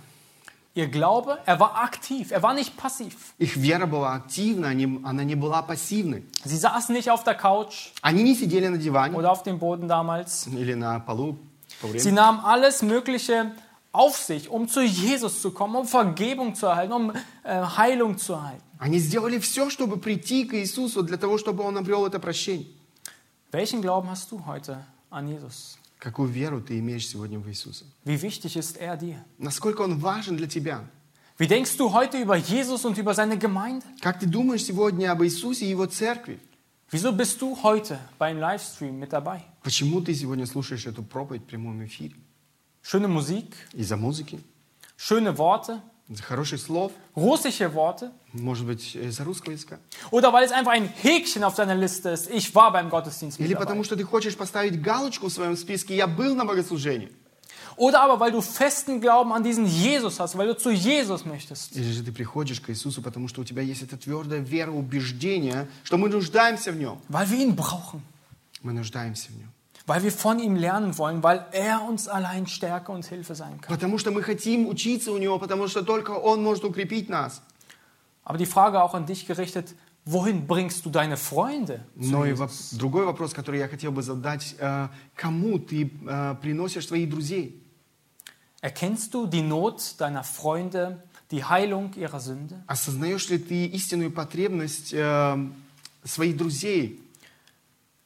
[0.76, 3.14] Ihr Glaube, er war aktiv, er war nicht passiv.
[3.38, 6.22] Их вера была активна, они- она не была пассивной.
[6.44, 9.86] Sie saßen nicht auf der Couch Они не сидели на диване oder auf dem Boden
[9.86, 10.46] damals.
[10.48, 11.36] или на полу
[11.68, 12.00] в то время.
[12.02, 13.52] Sie nahmen alles Mögliche
[13.91, 17.11] auf sich, um zu Jesus zu kommen, um Vergebung zu erhalten, um
[17.43, 18.63] äh, Heilung zu erhalten.
[18.77, 22.67] Они сделали все, чтобы прийти к Иисусу, для того, чтобы Он обрел это прощение.
[23.51, 25.77] Welchen Glauben hast du heute an Jesus?
[25.99, 27.85] Какую веру ты имеешь сегодня в Иисуса?
[28.05, 29.17] Wie wichtig ist er dir?
[29.37, 30.85] Насколько Он важен для тебя?
[31.37, 33.85] Wie denkst du heute über Jesus und über seine Gemeinde?
[34.01, 36.39] Как ты думаешь сегодня об Иисусе и Его церкви?
[36.91, 39.41] Wieso bist du heute beim Livestream mit dabei?
[39.61, 42.15] Почему ты сегодня слушаешь эту проповедь в прямом эфире?
[42.81, 44.39] Schöne Musik, Из-за музыки,
[44.97, 49.79] schöne Worte, из-за хороших слов, russische Worte может быть, из-за русского языка?
[50.11, 52.29] oder weil es einfach ein Häkchen auf deiner Liste ist.
[52.29, 56.07] Ich war beim Gottesdienst Или потому что ты хочешь поставить галочку в своем списке «Я
[56.07, 57.11] был на богослужении».
[57.77, 61.75] Oder aber weil du festen Glauben an diesen Jesus hast, weil du zu Jesus möchtest.
[61.77, 65.67] Или же ты приходишь к Иисусу, потому что у тебя есть эта твердая вера, убеждение,
[65.83, 66.99] что мы нуждаемся в Нем.
[67.07, 68.01] Weil wir ihn brauchen.
[68.61, 69.49] Мы нуждаемся в Нем.
[69.88, 73.68] Weil wir von ihm lernen wollen, weil er uns allein Stärke und Hilfe sein kann.
[73.76, 77.42] Потому что мы хотим учиться у Него, потому что только Он может укрепить нас.
[78.24, 79.74] Aber die Frage auch an dich gerichtet,
[80.06, 81.84] wohin bringst du deine Freunde?
[82.00, 82.72] zu Но и Jesus?
[82.72, 87.60] воп- другой вопрос, который я хотел бы задать, э, кому ты э, приносишь своих друзей?
[88.62, 92.62] Erkennst du die Not deiner Freunde, die Heilung ihrer Sünde?
[92.66, 95.36] Осознаешь ли ты истинную потребность э,
[96.04, 97.02] своих друзей?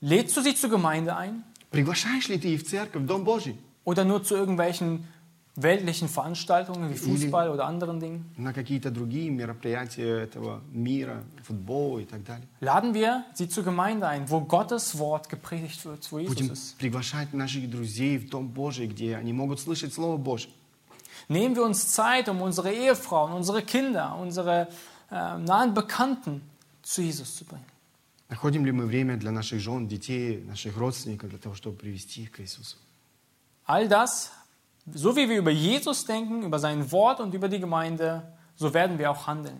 [0.00, 3.56] Lädst du sie zur Gemeinde ein Приглашаешь ли ты их в церковь, в Дом Божий?
[3.88, 5.04] oder nur zu irgendwelchen
[5.56, 8.24] weltlichen Veranstaltungen wie Fußball oder anderen Dingen?
[8.36, 12.46] На какие-то другие мероприятия этого мира, футбол и так далее?
[12.60, 16.78] Laden wir sie zur Gemeinde ein, wo Gottes Wort gepredigt wird, wo Jesus Будем ist.
[16.78, 20.50] приглашать наших друзей в Дом Божий, где они могут слышать Слово Божье.
[21.28, 24.68] Nehmen wir uns Zeit, um unsere Ehefrauen, unsere Kinder, unsere
[25.10, 26.42] äh, nahen Bekannten
[26.82, 27.64] zu Jesus zu bringen.
[28.32, 32.32] Находим ли мы время для наших жен, детей, наших родственников, для того, чтобы привести их
[32.32, 32.76] к Иисусу?
[33.66, 34.30] All das,
[34.92, 38.22] so wie wir über Jesus denken, über sein Wort und über die Gemeinde,
[38.56, 39.58] so werden wir auch handeln.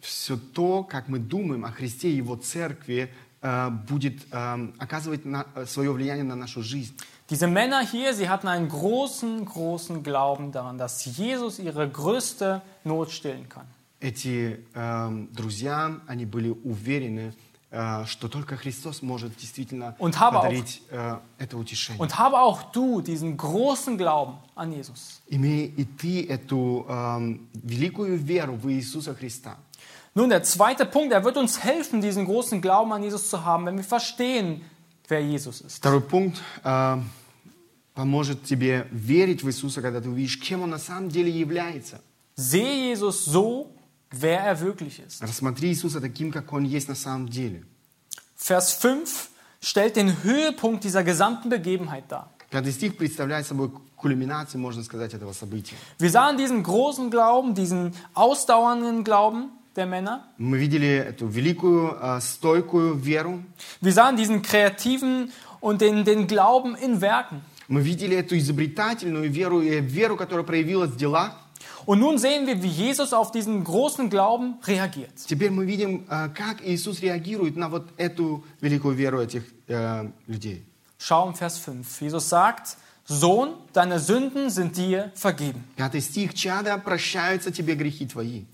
[0.00, 5.46] Все то, как мы думаем о Христе и Его Церкви, э, будет э, оказывать на-
[5.54, 6.94] э, свое влияние на нашу жизнь.
[7.30, 13.10] Diese Männer hier, sie hatten einen großen, großen Glauben daran, dass Jesus ihre größte Not
[13.12, 13.66] stillen kann.
[14.00, 17.41] Эти э, друзья, они были уверены, э,
[18.05, 21.99] что только Христос может действительно Und habe auch- подарить э, это утешение.
[21.99, 25.21] Und habe auch du diesen großen Glauben an Jesus.
[25.27, 29.57] Имей и ты эту э, великую веру в Иисуса Христа.
[30.15, 33.65] Nun, der zweite Punkt, er wird uns helfen, diesen großen Glauben an Jesus zu haben,
[33.65, 34.61] wenn wir verstehen,
[35.07, 35.77] wer Jesus ist.
[35.77, 36.99] Второй пункт э,
[37.95, 42.01] поможет тебе верить в Иисуса, когда ты увидишь, кем Он на самом деле является.
[42.37, 43.67] Sehe Jesus so,
[44.12, 45.22] wer er wirklich ist.
[45.22, 47.64] Рассмотри Иисуса таким, как Он есть на самом деле.
[48.36, 52.30] Vers 5 stellt den Höhepunkt dieser gesamten Begebenheit dar.
[52.50, 55.76] Пятый стих представляет собой кульминацию, можно сказать, этого события.
[55.98, 60.24] Wir sahen diesen großen Glauben, diesen ausdauernden Glauben der Männer.
[60.38, 63.42] Мы видели эту великую, э, стойкую веру.
[63.82, 67.42] Wir sahen diesen kreativen und den, den Glauben in Werken.
[67.68, 71.32] Мы видели эту изобретательную веру и веру, которая проявилась в делах.
[71.86, 75.12] Und nun sehen wir, wie Jesus auf diesen großen Glauben reagiert.
[75.26, 80.64] Теперь мы видим, э, как Иисус реагирует на вот эту великую веру этих э, людей.
[80.98, 82.00] Schau im Vers 5.
[82.00, 85.64] Jesus sagt, Sohn, deine Sünden sind dir vergeben.
[85.76, 86.34] Пятый стих.
[86.34, 88.44] «Чада, прощаются тебе грехи твои».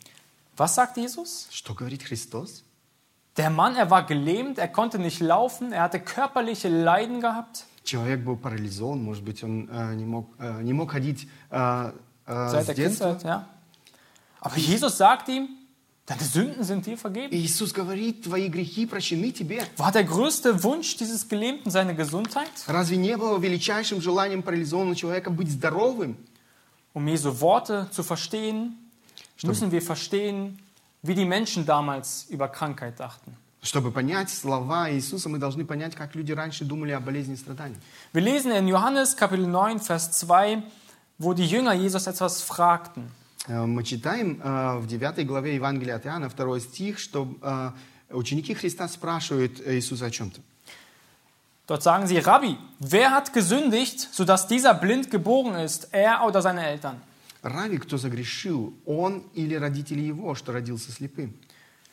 [0.57, 1.49] Was sagt Jesus?
[1.51, 2.62] Что говорит Христос?
[3.37, 7.67] Der Mann, er war gelähmt, er konnte nicht laufen, er hatte körperliche Leiden gehabt.
[7.83, 11.93] Человек был парализован, может быть, он э, не, мог, э, не мог ходить э, э,
[12.29, 13.07] Seit с der детства.
[13.14, 13.49] Kindheit, ja.
[14.40, 15.49] Aber Jesus sagt ihm,
[16.07, 17.35] deine Sünden sind dir И vergeben.
[17.35, 19.62] Иисус говорит, твои грехи прощены тебе.
[19.77, 22.51] War der größte Wunsch dieses Gelähmten seine Gesundheit?
[22.67, 26.17] Разве не было величайшим желанием парализованного человека быть здоровым?
[26.95, 28.77] Um Jesu Worte zu verstehen,
[29.43, 30.59] müssen wir verstehen,
[31.03, 33.37] wie die Menschen damals über Krankheit dachten.
[33.62, 37.79] Чтобы понять слова Иисуса, мы должны понять, как люди раньше думали о болезни и страдании.
[38.12, 40.62] Wir lesen in Johannes Kapitel 9, Vers 2,
[41.19, 43.11] wo die Jünger Jesus etwas fragten.
[43.49, 47.71] Э, Мы читаем э, в 9 главе Евангелия от Иоанна, 2 стих, что э,
[48.11, 50.40] ученики Христа спрашивают Иисуса о чем-то.
[51.67, 56.67] Dort sagen sie, Rabbi, wer hat gesündigt, sodass dieser blind geboren ist, er oder seine
[56.67, 57.01] Eltern?
[57.43, 61.35] Рави, кто загрешил, он или родители его, что родился слепым?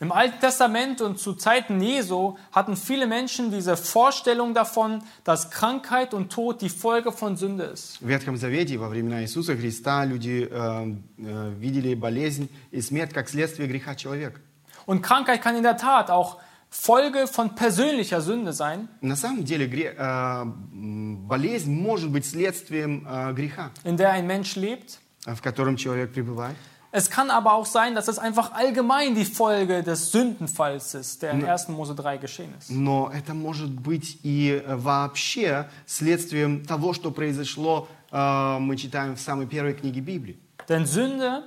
[0.00, 6.12] Im Alten Testament und zu Zeiten Jesu hatten viele Menschen diese Vorstellung davon, dass Krankheit
[6.12, 7.98] und Tod die Folge von Sünde ist.
[8.02, 13.28] В Ветхом Завете во времена Иисуса Христа люди э, э, видели болезнь и смерть как
[13.28, 14.40] следствие греха человека.
[14.86, 19.66] Und Krankheit kann in der Tat auch Folge von persönlicher Sünde sein, На самом деле
[19.68, 24.98] гре- э, м, болезнь может быть следствием э, греха, in der ein Mensch lebt.
[25.26, 26.56] э, в котором человек пребывает.
[26.96, 31.30] Es kann aber auch sein, dass es einfach allgemein die Folge des Sündenfalls ist, der
[31.30, 31.68] in 1.
[31.68, 32.70] Mose 3 geschehen ist.
[32.70, 39.20] Но это может быть и э, вообще следствием того, что произошло, э, мы читаем в
[39.20, 40.38] самой первой книге Библии.
[40.68, 41.44] Denn Sünde,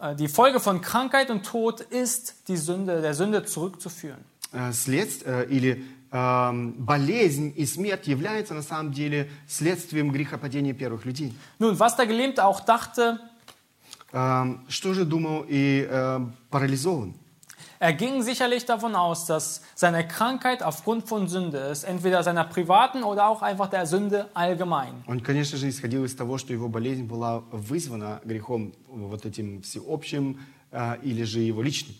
[0.00, 4.24] äh, die Folge von Krankheit und Tod ist die Sünde, der Sünde zurückzuführen.
[4.52, 11.04] Э, Следst, э, или э, болезнь и смерть являются на самом деле следствием грехопадения первых
[11.04, 11.34] людей.
[11.58, 13.33] Nun, was der Gelähmte auch dachte, Э,
[14.15, 17.15] Что же думал и э, парализован?
[17.79, 23.03] Er ging sicherlich davon aus, dass seine Krankheit aufgrund von Sünde ist, entweder seiner privaten
[23.03, 25.03] oder auch einfach der Sünde allgemein.
[25.07, 30.39] Он, конечно же, исходил из того, что его болезнь была вызвана грехом вот этим всеобщим
[30.71, 31.95] а, или же его личным.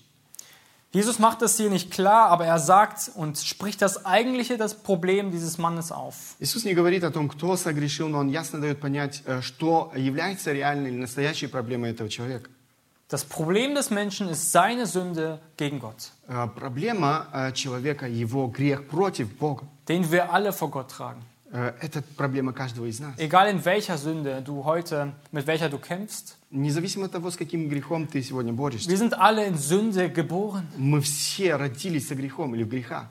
[0.94, 5.30] Jesus macht das hier nicht klar, aber er sagt und spricht das eigentliche, das Problem
[5.30, 6.34] dieses Mannes auf.
[6.40, 10.50] Иисус не говорит о том, кто согрешил, но Он ясно дает понять, э, что является
[10.52, 12.50] реальной или настоящей проблемой этого человека.
[13.08, 18.88] Das Problem des Menschen ist seine Sünde gegen Gott, Э, Проблема э, человека, его грех
[18.88, 19.66] против Бога.
[19.86, 21.22] den wir alle vor Gott tragen.
[21.52, 23.14] Э, Это проблема каждого из нас.
[23.16, 27.68] Egal in welcher Sünde du heute, mit welcher du kämpfst, Независимо от того, с каким
[27.68, 28.90] грехом ты сегодня борешься.
[28.90, 30.66] wir sind alle in Sünde geboren.
[30.76, 33.06] Мы все родились со грехом или в грехах.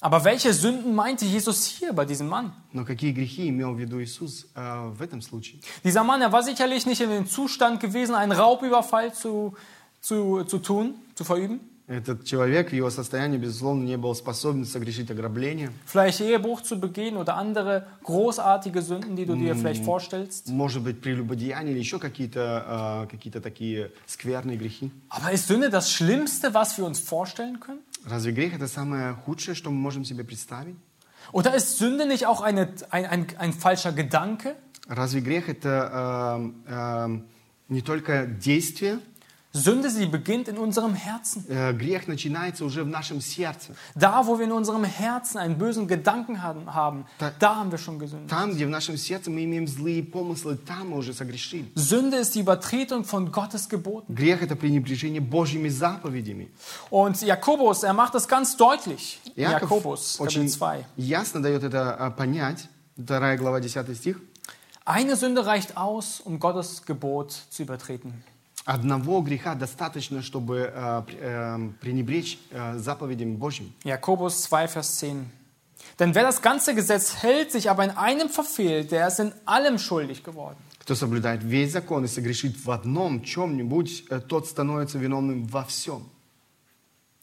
[0.00, 2.52] Aber welche Sünden meinte Jesus hier bei diesem Mann?
[2.72, 5.60] Но какие грехи имел в виду Иисус э, в этом случае?
[5.82, 9.54] Dieser Mann, er war sicherlich nicht in dem Zustand gewesen, einen Raubüberfall zu,
[10.02, 11.60] zu, zu tun, zu verüben.
[11.88, 17.18] Этот человек в его состоянии, безусловно, не был способен согрешить ограбление, Vielleicht Ehebruch zu begehen
[17.18, 20.48] oder andere großartige Sünden, die du dir vielleicht vorstellst.
[20.48, 24.90] может быть, прелюбодеяние или еще какие-то э, какие такие скверные грехи.
[25.10, 27.80] Aber ist Sünde das Schlimmste, was wir uns vorstellen können?
[28.06, 30.76] Разве грех это самое худшее, что мы можем себе представить?
[31.32, 34.56] Oder ist Sünde nicht auch eine, ein, ein, ein falscher Gedanke?
[34.88, 37.18] Разве грех это э, э,
[37.68, 39.00] не только действие?
[39.56, 41.44] Sünde, sie beginnt in unserem Herzen.
[41.48, 43.76] Э, грех начинается уже в нашем сердце.
[43.94, 47.78] Da, wo wir in unserem Herzen einen bösen Gedanken haben, haben Da- da haben wir
[47.78, 48.28] schon gesündigt.
[48.28, 51.70] Там, где в нашем сердце мы имеем злые помыслы, там мы уже согрешили.
[51.76, 54.12] Sünde ist die Übertretung von Gottes Geboten.
[54.12, 56.48] Грех – это пренебрежение Божьими заповедями.
[56.90, 59.20] Und Jakobus, er macht das ganz deutlich.
[59.36, 60.84] In Яков Jakobus, Kapitel очень 2.
[60.96, 62.66] ясно дает это а, понять.
[62.96, 64.20] Вторая глава, 10 стих.
[64.84, 68.24] Eine Sünde reicht aus, um Gottes Gebot zu übertreten.
[68.69, 73.71] Одного греха достаточно, чтобы эм, пренебречь а, заповедями Божьими.
[73.83, 75.25] Jakobus 2, Vers 10.
[75.97, 79.79] Denn wer das ganze Gesetz hält, sich aber in einem verfehlt, der ist in allem
[79.79, 80.57] schuldig geworden.
[80.77, 86.07] Кто соблюдает весь закон и согрешит в одном чем-нибудь, э, тот становится виновным во всем.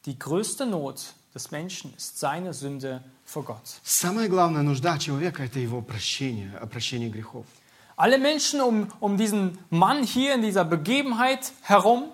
[0.04, 3.80] Die größte Not des Menschen ist seine Sünde vor Gott.
[3.84, 7.46] Самая главная нужда человека– это его прощение, прощение грехов.
[7.97, 12.11] Alle Menschen um, um diesen Mann hier in dieser Begebenheit herum,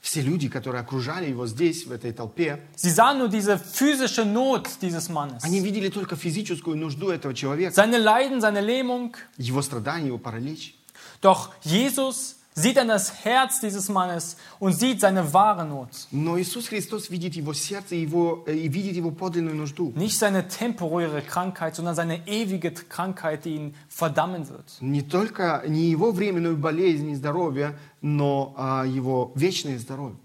[0.00, 4.68] Все люди, которые окружали его здесь, в этой толпе, sie sahen nur diese physische Not
[4.80, 5.42] dieses Mannes.
[5.42, 9.14] они видели только физическую нужду этого человека, Seine Leiden, seine Lähmung.
[9.36, 10.76] его страдания, его паралич.
[11.20, 15.90] Doch Jesus sieht an das Herz dieses Mannes und sieht seine wahre Not.
[16.10, 19.92] Но Иисус Христос видит его сердце и, его, э, и видит его подлинную нужду.
[19.94, 24.80] Nicht seine temporäre Krankheit, sondern seine ewige Krankheit, die ihn verdammen wird.
[24.80, 30.16] Не только не его временную болезнь и здоровье, но а, его вечное здоровье.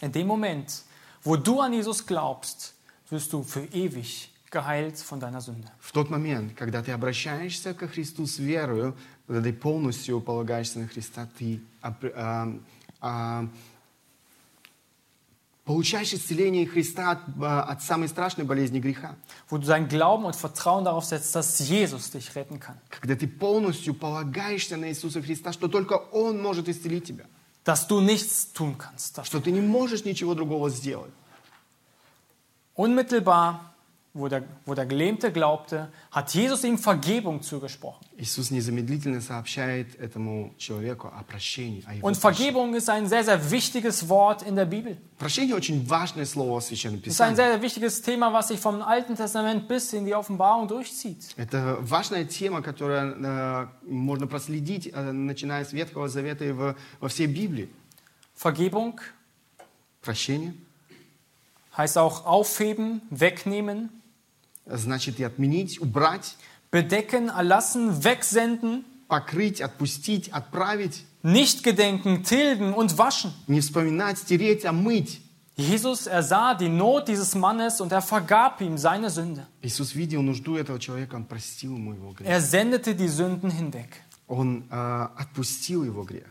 [0.00, 0.84] In dem Moment,
[1.24, 2.74] wo du an Jesus glaubst,
[3.10, 5.69] wirst du für ewig geheilt von deiner Sünde.
[5.79, 8.95] В тот момент, когда ты обращаешься ко Христу с верою,
[9.27, 12.47] когда ты полностью полагаешься на Христа, ты а,
[13.01, 13.47] а,
[15.65, 19.15] получаешь исцеление Христа от, а, от самой страшной болезни греха.
[19.49, 22.77] Wo du dein Glauben und Vertrauen darauf setzt, dass Jesus dich retten kann.
[22.89, 27.25] Когда ты полностью полагаешься на Иисуса Христа, что только Он может исцелить тебя,
[27.65, 29.15] Dass du nichts tun kannst.
[29.15, 29.25] dafür.
[29.25, 31.11] что ты не можешь ничего другого сделать.
[32.75, 33.59] Unmittelbar,
[34.18, 38.06] wo der, wo der Gelähmte glaubte, hat Jesus ihm Vergebung zugesprochen.
[38.16, 42.52] Иисус незамедлительно сообщает этому человеку о прощении, о его Und прощении.
[42.52, 44.96] Vergebung ist ein sehr, sehr wichtiges Wort in der Bibel.
[45.18, 47.34] Прощение очень важное слово в Священном Es ist ein Писании.
[47.34, 51.34] sehr, sehr wichtiges Thema, was sich vom Alten Testament bis in die Offenbarung durchzieht.
[51.36, 57.08] Это важная тема, которая э, можно проследить, э, начиная с Ветхого Завета и во, во
[57.08, 57.68] всей Библии.
[58.36, 59.00] Vergebung
[60.02, 60.54] Прощение
[61.76, 63.90] heißt auch aufheben, wegnehmen,
[64.68, 66.36] значит и отменить, убрать,
[66.70, 73.32] bedecken, erlassen, wegsenden, покрыть, отпустить, отправить, nicht gedenken, tilgen und waschen.
[73.46, 75.20] не вспоминать, стереть, а мыть.
[75.56, 79.46] Jesus, er sah die Not dieses Mannes und er vergab ihm seine Sünde.
[79.62, 82.28] Иисус видел нужду этого человека, Он простил ему его грех.
[82.28, 84.00] Er sendete die Sünden hinweg.
[84.26, 86.26] Он э, отпустил его грех.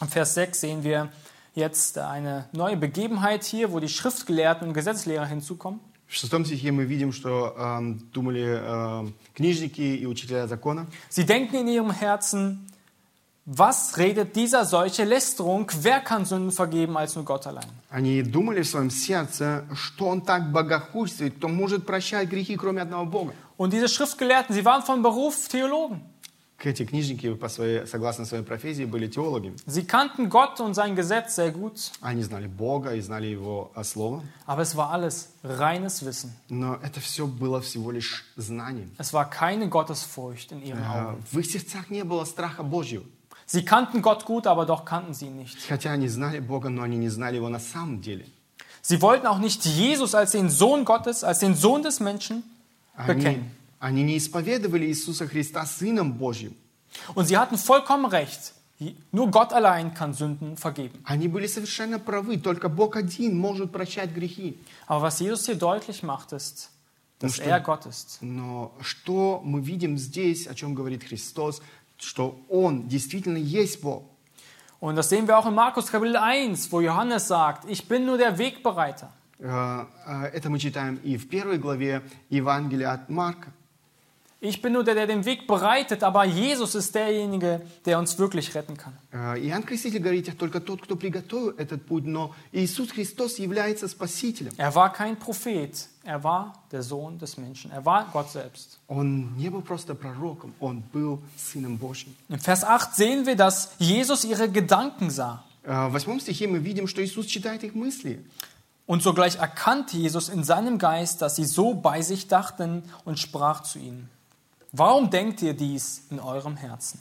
[0.00, 1.12] Im Vers 6 sehen wir
[1.54, 5.80] jetzt eine neue Begebenheit hier, wo die Schriftgelehrten und Gesetzlehrer hinzukommen.
[6.10, 10.86] В шестом стихе мы видим, что э, думали э, книжники и учителя закона.
[11.10, 12.66] Sie denken in ihrem Herzen,
[13.44, 15.70] was redet dieser solche Lästerung?
[15.80, 17.66] Wer kann Sünden vergeben als nur Gott allein?
[17.90, 23.06] Они думали в своем сердце, что он так богохульствует, кто может прощать грехи, кроме одного
[23.06, 23.32] Бога.
[23.56, 26.02] Und diese Schriftgelehrten, sie waren von Beruf Theologen.
[26.60, 29.54] эти книжники, по своей, согласно своей профессии, были теологами.
[29.66, 33.84] Sie kannten Gott und sein Gesetz sehr gut, Они знали Бога и знали Его э,
[33.84, 34.22] Слово.
[34.46, 36.32] aber es war alles reines Wissen.
[36.48, 38.90] Но это все было всего лишь знанием.
[38.98, 41.22] Es war keine Gottesfurcht in ihren Э, Augen.
[41.30, 43.04] В их сердцах не было страха Божьего.
[43.46, 45.56] Sie kannten Gott gut, aber doch kannten sie ihn nicht.
[45.68, 48.24] Хотя они знали Бога, но они не знали Его на самом деле.
[48.82, 52.42] Sie wollten auch nicht Jesus als den Sohn Gottes, als den Sohn des Menschen
[52.96, 53.36] Они, bekennen.
[53.36, 53.50] они
[53.89, 56.55] не исповедовали Иисуса Христа Сыном Божьим.
[57.15, 58.53] Und sie hatten vollkommen recht.
[59.11, 60.99] Nur Gott allein kann Sünden vergeben.
[61.03, 62.37] Они были совершенно правы.
[62.37, 64.57] Только Бог один может прощать грехи.
[64.87, 66.69] Aber was Jesus hier deutlich macht, ist,
[67.19, 67.47] dass stimmt.
[67.47, 68.17] er Gott ist.
[68.21, 71.61] Но что мы видим здесь, о чем говорит Христос,
[71.97, 74.05] что Он действительно есть Бог.
[74.79, 78.17] Und das sehen wir auch in Markus Kapitel 1, wo Johannes sagt, ich bin nur
[78.17, 79.11] der Wegbereiter.
[79.37, 83.53] Э, э, Это мы читаем и в первой главе Евангелия от Марка.
[84.40, 88.54] Ich bin nur der, der den Weg bereitet, aber Jesus ist derjenige, der uns wirklich
[88.54, 88.92] retten kann.
[89.10, 93.88] Э, Иоанн Креститель говорит, «Я только тот, кто приготовил этот путь, но Иисус Христос является
[93.88, 94.52] Спасителем.
[94.58, 98.78] Er war kein Prophet, er war der Sohn des Menschen, er war Gott selbst.
[98.88, 102.14] Он не был просто пророком, Он был Сыном Божьим.
[102.28, 105.42] In Vers 8 sehen wir, dass Jesus ihre Gedanken sah.
[105.64, 108.22] Э, В восьмом стихе мы видим, что Иисус читает их мысли.
[108.86, 113.62] Und sogleich erkannte Jesus in seinem Geist, dass sie so bei sich dachten und sprach
[113.62, 114.10] zu ihnen.
[114.72, 117.00] Warum denkt ihr dies in eurem Herzen?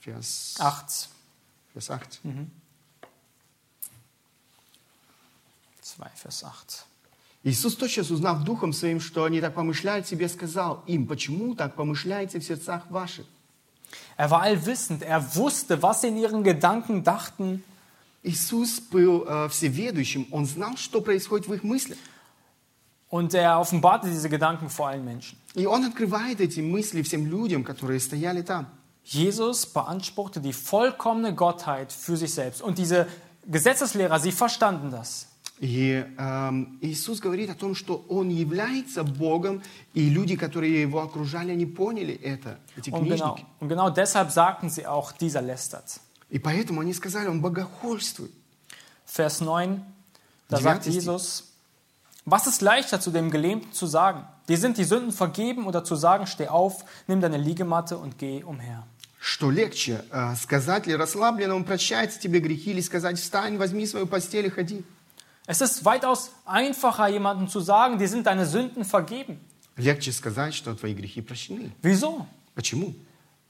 [0.00, 1.08] Vers 8.
[1.74, 2.20] Vers 8.
[5.82, 6.84] 2, Vers 8.
[7.44, 12.38] Иисус тотчас, узнав Духом Своим, что они так помышляют себе, сказал им, почему так помышляете
[12.38, 13.26] в сердцах ваших?
[14.16, 17.62] Er war allwissend, er wusste, was sie in ihren Gedanken dachten.
[18.22, 21.98] Иисус был э, всеведущим, Он знал, что происходит в их мыслях.
[23.08, 25.36] Und er offenbarte diese Gedanken vor allen Menschen.
[25.54, 28.66] И Он открывает эти мысли всем людям, которые стояли там.
[29.04, 32.62] Jesus beanspruchte die vollkommene Gottheit für sich selbst.
[32.62, 33.06] Und diese
[33.46, 35.26] Gesetzeslehrer, sie verstanden das.
[35.60, 39.62] И эм, Иисус говорит о том, что Он является Богом,
[39.94, 43.46] и люди, которые Его окружали, они поняли это, эти Und genau, книжники.
[43.60, 46.00] und genau deshalb sagten sie auch, dieser lästert.
[46.30, 48.32] И поэтому они сказали, Он богохульствует.
[49.04, 49.82] Vers 9,
[50.48, 51.44] da Die sagt Wertestie- Jesus,
[52.26, 54.24] was ist leichter zu dem Gelähmten zu sagen?
[54.48, 58.44] Dir sind die Sünden vergeben oder zu sagen, steh auf, nimm deine Liegematte und geh
[58.44, 58.86] umher.
[59.18, 64.46] Что легче, э, сказать ли расслабленному, прощается тебе грехи, или сказать, встань, возьми свою постель
[64.46, 64.84] и ходи?
[65.46, 69.40] Es ist weitaus einfacher, jemandem zu sagen, dir sind deine Sünden vergeben.
[69.76, 71.72] Легче сказать, что твои грехи прощены.
[71.82, 72.26] Wieso?
[72.54, 72.94] Почему?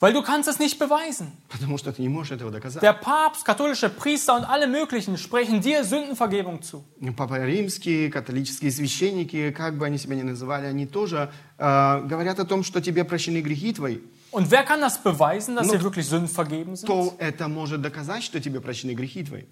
[0.00, 1.30] Weil du kannst es nicht beweisen.
[1.48, 2.82] Потому что ты не можешь этого доказать.
[2.82, 6.82] Der Papst, katholische Priester und alle möglichen sprechen dir Sündenvergebung zu.
[7.16, 12.44] Папа Римский, католические священники, как бы они себя ни называли, они тоже э, говорят о
[12.44, 13.98] том, что тебе прощены грехи твои.
[14.32, 15.74] Und wer kann das beweisen, dass No.
[15.74, 16.86] dir wirklich Sünden vergeben sind?
[16.88, 19.44] То это может доказать, что тебе прощены грехи твои.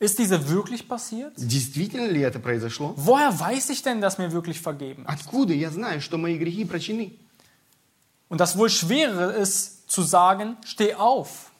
[0.00, 1.32] Ist diese wirklich passiert?
[1.36, 2.94] Действительно ли это произошло?
[2.96, 5.08] Woher weiß ich denn, dass mir wirklich vergeben ist?
[5.08, 7.16] Откуда я знаю, что мои грехи прощены?
[8.28, 11.50] Und das wohl Schwerere ist zu sagen, steh auf.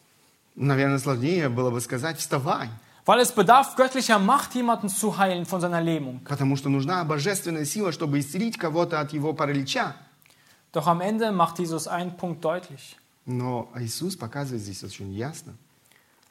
[0.54, 2.68] Наверное, сложнее было бы сказать «вставай»,
[3.07, 6.20] Weil es bedarf göttlicher Macht, jemanden zu heilen von seiner Lähmung.
[6.26, 9.94] потому что нужна божественная сила, чтобы исцелить кого-то от его паралича.
[10.72, 12.96] Doch am Ende macht Jesus einen Punkt deutlich.
[13.24, 15.54] Но Иисус показывает здесь очень ясно.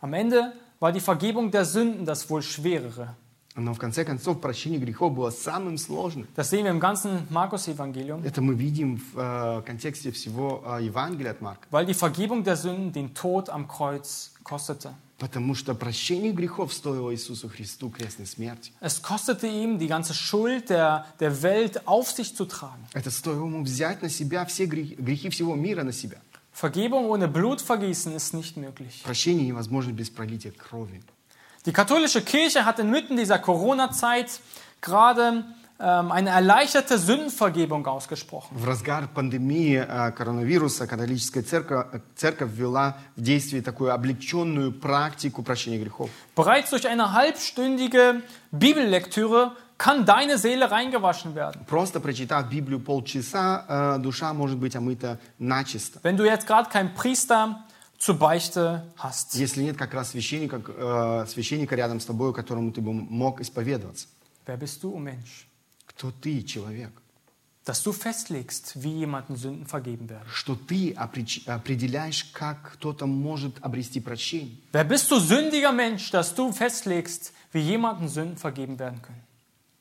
[0.02, 3.16] Am Ende war die Vergebung der Sünden das wohl Schwerere.
[3.55, 6.27] Но в конце концов прощение грехов было самым сложным.
[6.37, 8.25] Das sehen wir im ganzen Markus-Evangelium.
[8.25, 11.67] Это мы видим в э, контексте всего э, Евангелия от Марка.
[11.71, 14.95] Weil die Vergebung der Sünden den Tod am Kreuz kostete.
[15.19, 18.73] Потому что прощение грехов стоило Иисусу Христу крестной смерти.
[18.81, 22.83] Es kostete ihm, die ganze Schuld der, der Welt auf sich zu tragen.
[22.95, 26.17] Это стоило ему взять на себя все грехи, грехи всего мира на себя.
[26.53, 29.03] Vergebung ohne Blutvergießen ist nicht möglich.
[29.05, 31.03] Прощение невозможно без пролития крови.
[31.66, 34.40] Die katholische Kirche hat inmitten dieser Corona-Zeit
[34.80, 35.44] gerade
[35.80, 38.58] ähm, eine erleichterte Sündenvergebung ausgesprochen.
[38.58, 45.44] В разгар пандемии э, коронавируса католическая церковь, э, церковь ввела в действие такую облегченную практику
[45.44, 46.10] прощения грехов.
[46.36, 48.22] Bereits durch eine halbstündige
[48.52, 51.64] Bibellektüre kann deine Seele reingewaschen werden.
[51.68, 56.00] Просто прочитав Библию полчаса, э, душа может быть омыта начисто.
[56.02, 57.64] Wenn du jetzt gerade keinen Priester
[58.03, 59.35] zur Beichte hast.
[59.35, 64.09] Если нет как раз священника, э, священника рядом с тобой, которому ты бы мог исповедоваться.
[64.45, 65.47] Wer bist du, Mensch?
[65.87, 66.91] Кто ты, человек?
[67.65, 70.27] Dass du festlegst, wie jemanden Sünden vergeben werden.
[70.35, 74.57] Что ты определяешь, как кто-то может обрести прощение?
[74.73, 79.23] Wer bist du, sündiger Mensch, dass du festlegst, wie jemanden Sünden vergeben werden können?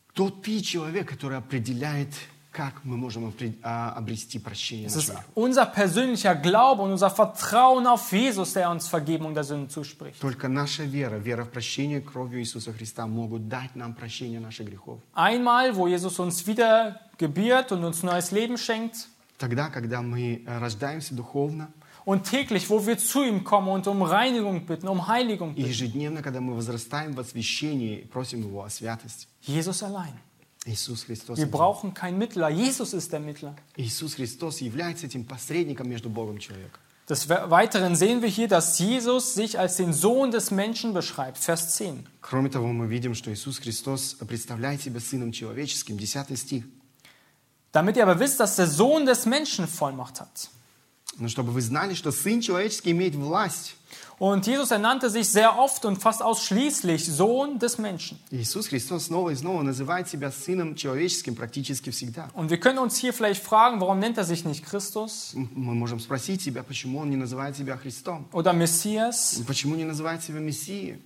[0.10, 2.14] Кто ты, человек, который определяет,
[2.52, 3.34] как мы можем
[3.64, 5.24] а, обрести прощение Es наш ist мир.
[5.36, 10.20] unser persönlicher Glaube und unser Vertrauen auf Jesus, der uns Vergebung der Sünden zuspricht.
[10.20, 15.00] Только наша вера, вера в прощение кровью Иисуса Христа могут дать нам прощение наших грехов.
[15.16, 19.08] Einmal, wo Jesus uns wieder gebiert und uns neues Leben schenkt.
[19.38, 21.70] Тогда, когда мы э, рождаемся духовно,
[22.04, 25.70] Und täglich, wo wir zu ihm kommen und um Reinigung bitten, um Heiligung bitten.
[25.70, 29.28] ежедневно, когда мы возрастаем в освящении просим Его о святости.
[29.48, 30.14] Jesus allein.
[30.67, 31.39] Иисус Христос.
[31.39, 31.51] Wir один.
[31.53, 32.49] brauchen keinen Mittler.
[32.49, 33.55] Jesus ist der Mittler.
[33.77, 36.81] Иисус Христос является этим посредником между Богом и человеком.
[37.09, 41.39] Des Weiteren sehen wir hier, dass Jesus sich als den Sohn des Menschen beschreibt.
[41.39, 42.05] Vers 10.
[42.21, 45.99] Кроме того, мы видим, что Иисус Христос представляет себя Сыном Человеческим.
[45.99, 46.65] 10 стих.
[47.71, 50.49] Damit ihr aber wisst, dass der Sohn des Menschen Vollmacht hat.
[51.19, 53.77] Но чтобы вы знали, что Сын Человеческий имеет власть.
[54.21, 58.19] Und Jesus ernannte sich sehr oft und fast ausschließlich Sohn des Menschen.
[58.31, 62.29] Иисус Христос снова и снова называет себя Сыном Человеческим практически всегда.
[62.35, 65.75] Und wir können uns hier vielleicht fragen, warum nennt er sich nicht Christus М- Мы
[65.75, 68.27] можем спросить себя, почему Он не называет себя Христом?
[68.33, 69.43] oder Messias?
[69.47, 70.99] Почему не называет себя Мессией?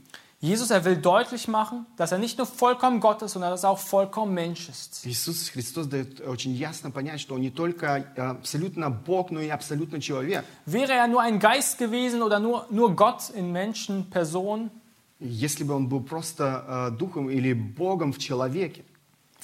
[0.44, 3.70] Jesus, er will deutlich machen, dass er nicht nur vollkommen Gott ist, sondern dass er
[3.70, 5.04] auch vollkommen Mensch ist.
[5.04, 9.50] Иисус Христос дает очень ясно понять, что Он не только э, абсолютно Бог, но и
[9.50, 10.42] абсолютно человек.
[10.64, 14.70] Wäre er nur ein Geist gewesen oder nur, nur Gott in Menschen, Person
[15.18, 18.82] Если бы Он был просто э, Духом или Богом в человеке,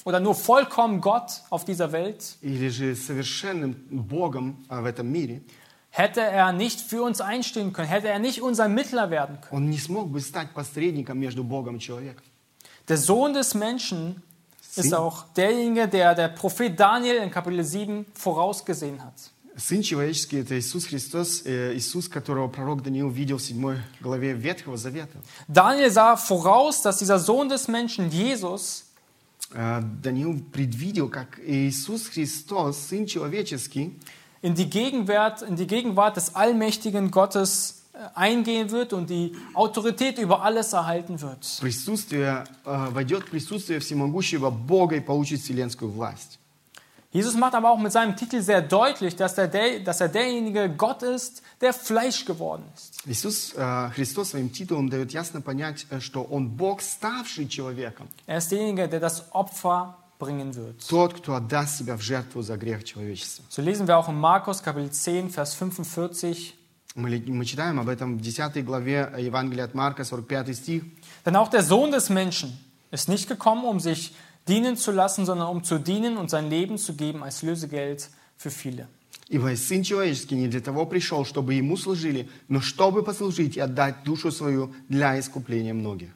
[0.03, 5.43] oder nur vollkommen Gott auf dieser Welt, или же совершенным Богом э, в этом мире,
[5.91, 9.51] hätte er nicht für uns einstehen können, hätte er nicht unser Mittler werden können.
[9.63, 12.23] Он не смог бы стать посредником между Богом и человеком.
[12.87, 14.21] Der Sohn des Menschen
[14.75, 19.31] ist Sie- auch derjenige, der der Prophet Daniel in Kapitel 7 vorausgesehen hat.
[19.59, 24.77] Сын человеческий – это Иисус Христос, э, Иисус, которого пророк Даниил видел в 7 главе Ветхого
[24.77, 25.17] Завета.
[25.47, 28.83] Daniel sah voraus, dass dieser Sohn des Menschen, Jesus,
[29.53, 33.97] Э, Даниил предвидел, как Иисус Христос, Сын человеческий,
[34.41, 40.17] in die Gegenwart, in die Gegenwart des allmächtigen Gottes äh, eingehen wird und die Autorität
[40.19, 41.39] über alles erhalten wird.
[41.59, 46.39] присутствие, э, войдет в присутствие всемогущего Бога и получит вселенскую власть.
[47.13, 50.69] Jesus macht aber auch mit seinem Titel sehr deutlich, dass er, der, dass er derjenige
[50.69, 53.01] Gott ist, der Fleisch geworden ist.
[53.07, 58.37] Иисус э, Христос своим титулом дает ясно понять, э, что Он Бог, ставший человеком, Er
[58.37, 60.77] ist derjenige, der das Opfer bringen wird.
[60.89, 63.43] тот, кто отдаст себя в жертву за грех человечества.
[63.49, 66.55] So lesen wir auch in Markus Kapitel 10, Vers 45.
[66.95, 70.83] Мы, ли- мы читаем об этом в 10 главе Евангелия от Марка, 45 стих.
[71.25, 72.57] Denn auch der Sohn des Menschen
[72.91, 74.15] ist nicht gekommen, um sich
[74.47, 78.49] dienen zu lassen, sondern um zu dienen und sein Leben zu geben als Lösegeld für
[78.49, 78.87] viele.
[79.29, 84.03] Ибо Сын Человеческий не для того пришел, чтобы Ему служили, но чтобы послужить и отдать
[84.05, 86.09] душу свою для искупления многих.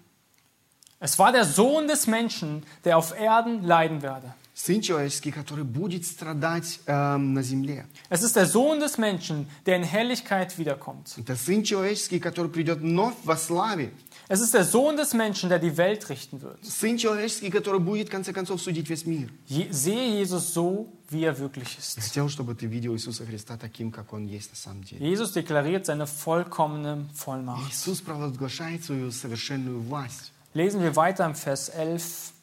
[1.00, 4.34] Es war der Sohn des Menschen, der auf Erden leiden werde.
[4.54, 7.88] Сын Человеческий, который будет страдать эм, на земле.
[8.10, 11.18] Es ist der Sohn des Menschen, der in Herrlichkeit wiederkommt.
[11.18, 13.92] Это Сын Человеческий, который придет вновь во славе.
[14.28, 16.64] Es ist der Sohn des Menschen, der die Welt richten wird.
[16.64, 19.30] Сын Человеческий, который будет, в конце концов, судить весь мир.
[19.48, 22.00] Je sehe Jesus so, wie er wirklich Я ist.
[22.00, 25.04] хотел, чтобы ты видел Иисуса Христа таким, как Он есть на самом деле.
[25.10, 27.72] Jesus deklariert seine vollkommene Vollmacht.
[27.72, 30.32] Иисус провозглашает свою совершенную власть.
[30.56, 32.34] Lesen wir weiter im Vers 11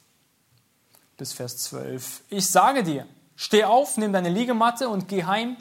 [1.19, 2.23] bis Vers 12.
[2.31, 5.57] Ich sage dir, steh auf, nimm deine Liegematte und geh heim.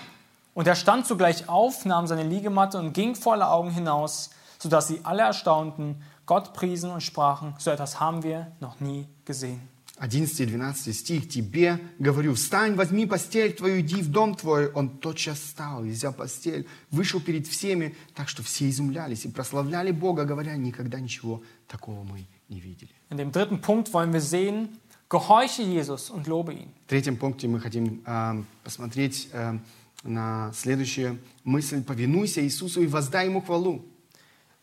[0.53, 4.29] Und er stand sogleich auf, nahm seine Liegematte und ging voller Augen hinaus,
[4.59, 9.61] sodass sie alle erstaunten, Gott priesen und sprachen, so etwas haben wir noch nie gesehen.
[9.99, 11.27] 11 и 12 стих.
[11.27, 14.71] «Тебе, говорю, встань, возьми постель твою, иди в дом твой».
[14.73, 19.91] Он тотчас встал и, взял постель, вышел перед всеми, так что все изумлялись и прославляли
[19.91, 22.91] Бога, говоря, никогда ничего такого мы не видели.
[23.09, 24.79] In dem dritten Punkt wollen wir sehen,
[25.09, 26.73] gehorche Jesus und lobe ihn.
[26.85, 29.57] В третьем пункте мы хотим э, посмотреть э,
[30.03, 31.83] на следующую мысль.
[31.83, 33.85] «Повинуйся Иисусу и воздай Ему хвалу».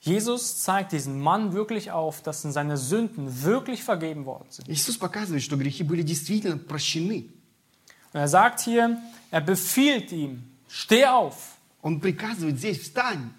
[0.01, 4.69] Jesus zeigt diesen Mann wirklich auf, dass ihm seine Sünden wirklich vergeben worden sind.
[4.69, 7.31] Иисус показывает, что грехи были действительно прощены.
[8.13, 8.99] Und er sagt hier,
[9.31, 11.57] er befiehlt ihm, steh auf.
[11.81, 13.31] Он приказывает здесь «встань».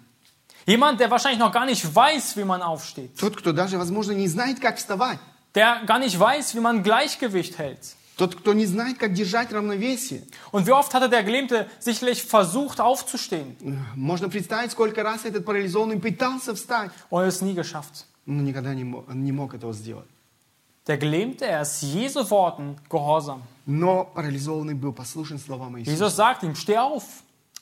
[0.66, 4.26] Jemand, der wahrscheinlich noch gar nicht weiß, wie man aufsteht, Тот, кто даже, возможно, не
[4.28, 5.18] знает, как вставать.
[5.54, 7.94] der gar nicht weiß, wie man Gleichgewicht hält.
[8.16, 10.22] Тот, кто не знает, как держать равновесие.
[10.50, 13.56] Und wie oft hatte der Gelähmte sicherlich versucht aufzustehen
[13.94, 18.06] Можно представить, сколько раз этот парализованный пытался встать, und es nie geschafft.
[18.24, 20.08] но никогда не мог, не мог этого сделать.
[20.88, 23.42] Der Gelähmte, er ist Jesu Worten gehorsam.
[23.66, 25.90] Но парализованный был послушен словам Иисуса.
[25.90, 27.04] Jesus sagt ihm, steh auf.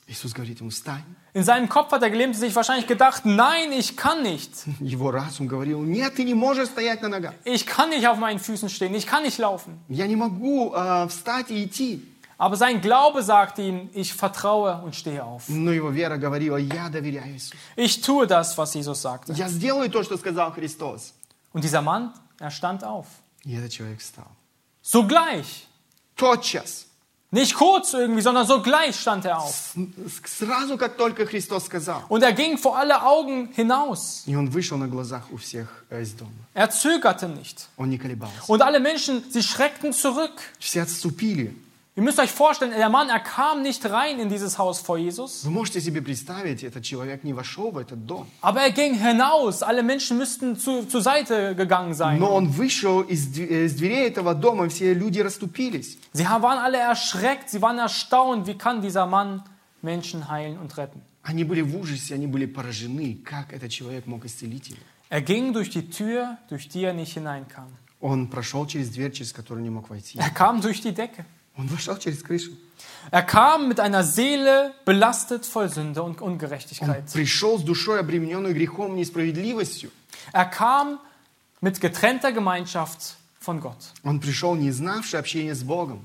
[0.09, 1.03] Иисус говорит ему, встань.
[1.33, 4.51] In seinem Kopf hat der Gelähmte sich wahrscheinlich gedacht, nein, ich kann nicht.
[4.79, 7.33] Его разум говорил, нет, ты не можешь стоять на ногах.
[7.43, 9.79] Ich kann nicht auf meinen Füßen stehen, ich kann nicht laufen.
[9.89, 12.03] Я не могу э, встать и идти.
[12.37, 15.43] Aber sein Glaube sagte ihm, ich vertraue und stehe auf.
[15.47, 17.55] Но его вера говорила, я доверяю Иисусу.
[17.75, 19.33] Ich tue das, was Jesus sagte.
[19.33, 21.13] Я сделаю то, что сказал Христос.
[21.51, 23.07] Und dieser Mann, er stand auf.
[23.43, 24.27] И этот человек встал.
[24.83, 25.67] Sogleich.
[26.15, 26.85] Тотчас,
[27.31, 29.75] Nicht kurz irgendwie, sondern sogleich stand er auf.
[29.75, 32.03] с- сразу, как только Христос сказал.
[32.07, 34.23] Und er ging vor alle Augen hinaus.
[34.25, 36.31] И он вышел на глазах у всех э, из дома.
[36.53, 37.67] Er zögerte nicht.
[37.77, 38.41] Он не колебался.
[38.47, 40.31] Und alle Menschen, sie schreckten zurück.
[40.59, 41.53] Все отступили.
[41.99, 45.45] Ihr müsst euch vorstellen, der Mann, er kam nicht rein in dieses Haus vor Jesus,
[45.45, 48.27] Вы можете себе представить, этот человек не вошел в этот дом.
[48.41, 49.63] aber er ging hinaus.
[49.63, 52.19] Alle Menschen müssten zu, zur Seite gegangen sein.
[52.19, 55.97] Но он вышел из, дв- э, из дверей этого дома, и все люди расступились.
[56.13, 59.43] Sie waren alle erschreckt, sie waren erstaunt, wie kann dieser Mann
[59.81, 61.01] Menschen heilen und retten.
[61.23, 64.77] Они были в ужасе, они были поражены, как этот человек мог исцелить их.
[65.09, 67.69] Er ging durch die Tür, durch die er nicht hineinkam.
[68.01, 70.17] Он прошел через дверь, через которую не мог войти.
[70.19, 71.25] Er kam durch die Decke.
[71.59, 72.51] Он вошел через крышу.
[73.11, 77.05] Er kam mit einer Seele belastet voll Sünde und Он Ungerechtigkeit.
[77.13, 79.91] пришел с душой, обремененной грехом и несправедливостью.
[80.33, 80.99] Er kam
[81.61, 83.93] mit getrennter Gemeinschaft von Gott.
[84.03, 86.03] Он пришел, не знавший общения с Богом.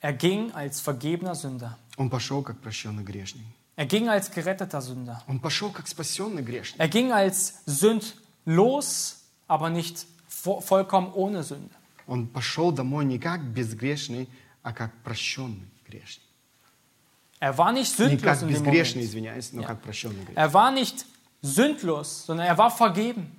[0.00, 1.78] Er ging als vergebener Sünder.
[1.96, 3.44] Он пошел, как прощенный грешник.
[3.76, 5.22] Er ging als geretteter Sünder.
[5.26, 6.78] Он пошел, как спасенный грешник.
[6.78, 9.16] Er ging als sündlos,
[9.48, 11.74] aber nicht vo vollkommen ohne Sünde.
[12.06, 14.28] Он пошел домой не как безгрешный,
[14.68, 16.22] а как прощенный грешник.
[17.40, 19.10] Er war nicht Не sündlos как in dem безгрешный, Moment.
[19.10, 19.66] извиняюсь, но Ja.
[19.68, 20.36] как прощенный грешник.
[20.38, 21.04] Er war nicht
[21.42, 23.30] sündlos, sondern er war vergeben.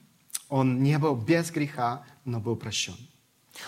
[0.50, 2.96] Он не был без греха, но был прощен.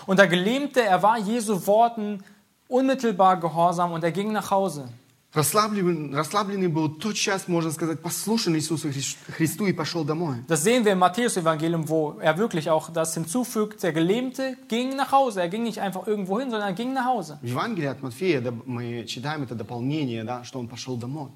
[0.06, 2.22] Und der Gelähmte, er war Jesu Worten
[2.68, 4.88] unmittelbar gehorsam und er ging nach Hause.
[5.34, 10.36] Расслабленный, расслабленный был тот час, можно сказать, послушен Иисусу Хри- Христу и пошел домой.
[10.48, 13.82] Das sehen wir im Matthäus-Evangelium, wo er wirklich auch das hinzufügt.
[13.82, 15.42] Der Gelähmte ging nach Hause.
[15.42, 17.38] Er ging nicht einfach irgendwo hin, sondern er ging nach Hause.
[17.42, 21.28] В Евангелии от Матфея да, мы читаем это дополнение, да, что он пошел домой.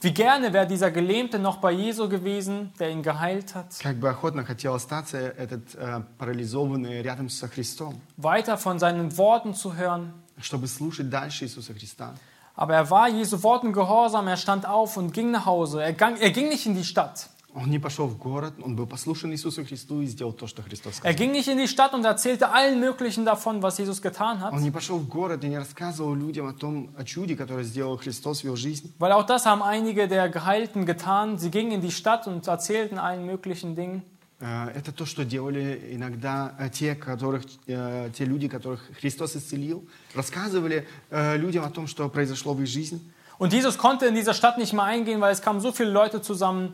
[0.00, 4.08] Wie gerne wäre dieser Gelähmte noch bei Jesu gewesen, der ihn geheilt hat, Как бы
[4.10, 10.12] охотно хотел остаться этот э, парализованный рядом со Христом, weiter von seinen Worten zu hören.
[10.40, 12.14] чтобы слушать дальше Иисуса Христа.
[12.56, 15.82] Aber er war Jesu Worten gehorsam, er stand auf und ging nach Hause.
[15.82, 17.28] Er, gang, er ging nicht in die Stadt.
[17.54, 20.94] Он не пошел в город, он был послушен Иисусу Христу и сделал то, что Христос
[20.94, 21.14] Er сказал.
[21.18, 24.54] ging nicht in die Stadt und erzählte allen möglichen davon, was Jesus getan hat.
[24.54, 27.98] Он не пошел в город и не рассказывал людям о том, о чуде, которое сделал
[27.98, 28.90] Христос в его жизни.
[28.98, 31.36] Weil auch das haben einige der Geheilten getan.
[31.36, 34.02] Sie gingen in die Stadt und erzählten allen möglichen Dingen.
[34.39, 39.87] Э, Это то, что делали иногда э, те, которых, э, те люди, которых Христос исцелил,
[40.13, 42.99] рассказывали людям о том, что произошло в их жизни.
[43.39, 46.21] Und Jesus konnte in dieser Stadt nicht mehr eingehen, weil es kamen so viele Leute
[46.23, 46.73] zusammen,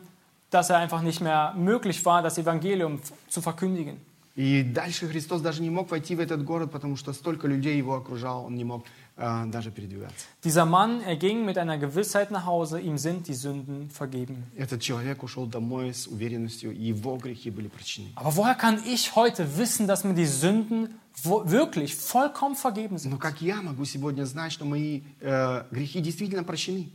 [0.49, 3.99] dass er einfach nicht mehr möglich war, das Evangelium zu verkündigen.
[4.35, 7.95] И дальше Христос даже не мог войти в этот город, потому что столько людей его
[7.95, 8.83] окружало, он не мог
[9.16, 10.26] даже передвигаться.
[10.44, 14.44] Dieser Mann, er ging mit einer Gewissheit nach Hause, ihm sind die Sünden vergeben.
[14.56, 18.10] Этот человек ушел домой с уверенностью, и его грехи были прощены.
[18.14, 23.10] Aber woher kann ich heute wissen, dass mir die Sünden wo- wirklich vollkommen vergeben sind?
[23.10, 26.88] Но как я могу сегодня знать, что мои э, грехи действительно прощены?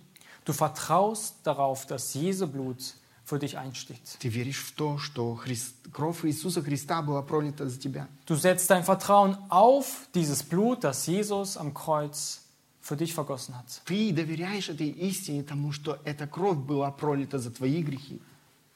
[0.46, 2.96] Du vertraust darauf, dass Jesu Blut
[3.28, 4.18] für dich einsteht.
[4.20, 8.08] Ты веришь в то, что Христ- кровь Иисуса Христа была пролита за тебя.
[8.26, 12.42] Du setzt dein Vertrauen auf dieses Blut, das Jesus am Kreuz
[12.82, 13.82] für dich vergossen hat.
[13.86, 18.20] Ты доверяешь этой истине, тому, что эта кровь была пролита за твои грехи.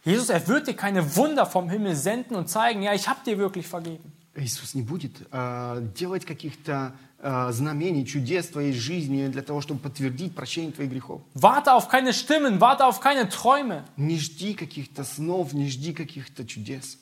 [0.05, 3.37] Jesus, er wird dir keine Wunder vom Himmel senden und zeigen, ja, ich habe dir
[3.37, 4.13] wirklich vergeben.
[4.35, 9.79] Иисус не будет э, делать каких-то э, знамений, чудес в твоей жизни для того, чтобы
[9.79, 11.21] подтвердить прощение твоих грехов.
[11.33, 13.83] Warte auf keine Stimmen, warte auf keine Träume.
[13.97, 16.99] Не жди каких-то снов, не жди каких-то чудес.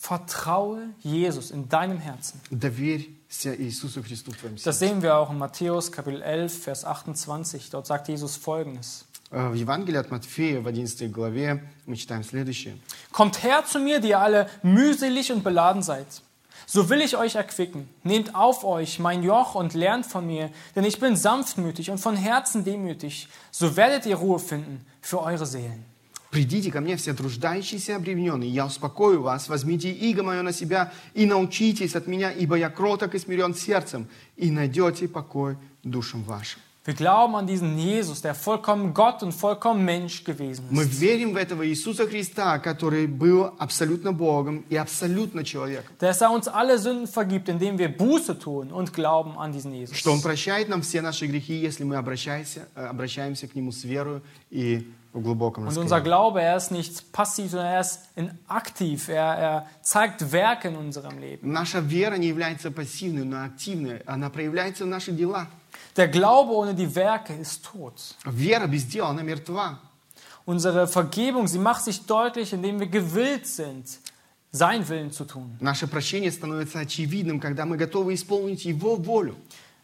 [0.00, 2.40] Vertraue Jesus in deinem Herzen.
[2.50, 4.78] Доверься Иисусу Христу в твоем Das сердце.
[4.86, 7.68] sehen wir auch in Matthäus Kapitel 11, Vers 28.
[7.70, 9.04] Dort sagt Jesus folgendes.
[9.30, 12.78] Э, В Евангелии от Матфея в 11 главе мы читаем следующее.
[13.12, 16.06] Kommt her zu mir, die ihr alle mühselig und beladen seid.
[16.66, 17.88] So will ich euch erquicken.
[18.02, 22.14] Nehmt auf euch mein Joch und lernt von mir, denn ich bin sanftmütig und von
[22.14, 23.28] Herzen demütig.
[23.50, 25.84] So werdet ihr Ruhe finden für eure Seelen.
[26.30, 30.92] «Придите ко мне, все труждающиеся и обремененные, я успокою вас, возьмите иго мое на себя
[31.14, 34.06] и научитесь от меня, ибо я кроток и смирен сердцем,
[34.36, 36.60] и найдете покой душам вашим».
[36.84, 40.98] Wir glauben an diesen Jesus, der vollkommen Gott und vollkommen Mensch gewesen Мы ist.
[40.98, 45.94] верим в этого Иисуса Христа, который был абсолютно Богом и абсолютно человеком.
[45.98, 49.98] Dass er uns alle Sünden vergibt, indem wir Buße tun und glauben an diesen Jesus.
[49.98, 53.84] Что Он прощает нам все наши грехи, если мы обращаемся, э, обращаемся к Нему с
[53.84, 56.04] верою и в глубоком Und unser раскаянии.
[56.04, 59.08] Glaube, er ist nicht passiv, sondern er ist in aktiv.
[59.08, 61.52] Er, er zeigt Werke in unserem Leben.
[61.52, 63.98] Наша вера не является пассивной, но активной.
[64.06, 65.48] Она проявляется в наших делах.
[65.96, 68.16] Der Glaube ohne die Werke ist tot.
[68.24, 69.78] Вера без дела, она мертва.
[70.44, 73.86] Unsere Vergebung, sie macht sich deutlich, indem wir gewillt sind,
[74.50, 75.56] sein Willen zu tun.
[75.60, 79.36] Наше прощение становится очевидным, когда мы готовы исполнить Его волю.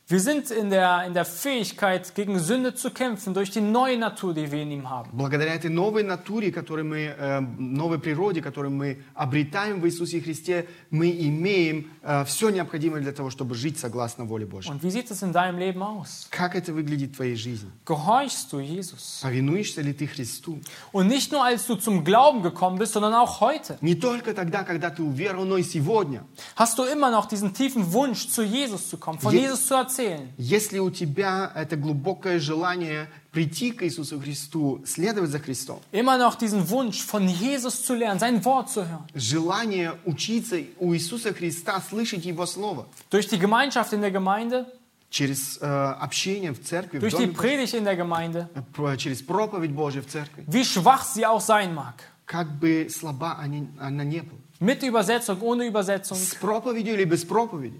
[0.08, 4.34] Wir sind in der, in der Fähigkeit, gegen Sünde zu kämpfen, durch die neue Natur,
[4.34, 5.08] die wir in ihm haben.
[5.14, 10.66] Благодаря этой новой натуре, которую мы, э, новой природе, которую мы обретаем в Иисусе Христе,
[10.90, 14.70] мы имеем э, все необходимое для того, чтобы жить согласно воле Божьей.
[14.70, 16.26] Und wie sieht es in deinem Leben aus?
[16.30, 17.70] Как это выглядит в твоей жизни?
[17.86, 19.20] Gehorchst du Jesus?
[19.22, 20.60] Повинуешься ли ты Христу?
[20.92, 23.78] Und nicht nur, als du zum Glauben gekommen bist, sondern auch heute.
[23.80, 26.24] Не только тогда, когда ты уверовал, но и сегодня.
[26.56, 29.72] Hast du immer noch diesen tiefen Wunsch, zu Jesus zu kommen, von Je- Jesus zu
[29.72, 29.94] erzählen?
[30.37, 36.35] Если у тебя это глубокое желание прийти к Иисусу Христу, следовать за Христом, Immer noch
[36.37, 39.05] diesen Wunsch, von Jesus zu lernen, sein Wort zu hören.
[39.13, 44.65] желание учиться у Иисуса Христа, слышать Его Слово, Durch die Gemeinschaft in der Gemeinde,
[45.11, 49.21] через э, общение в церкви, в durch die доме, Predigt in der Gemeinde, про- через
[49.21, 51.95] проповедь Божию в церкви, wie schwach sie auch sein mag.
[52.25, 54.37] как бы слаба они- она не была.
[54.61, 56.17] Mit Übersetzung, ohne Übersetzung.
[56.17, 57.79] С проповедью или без проповеди.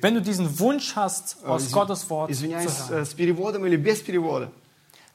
[0.00, 3.02] Wenn du diesen Wunsch hast, aus Изв- Gottes Wort zu Извиняюсь, hören.
[3.02, 4.50] э, с переводом или без перевода.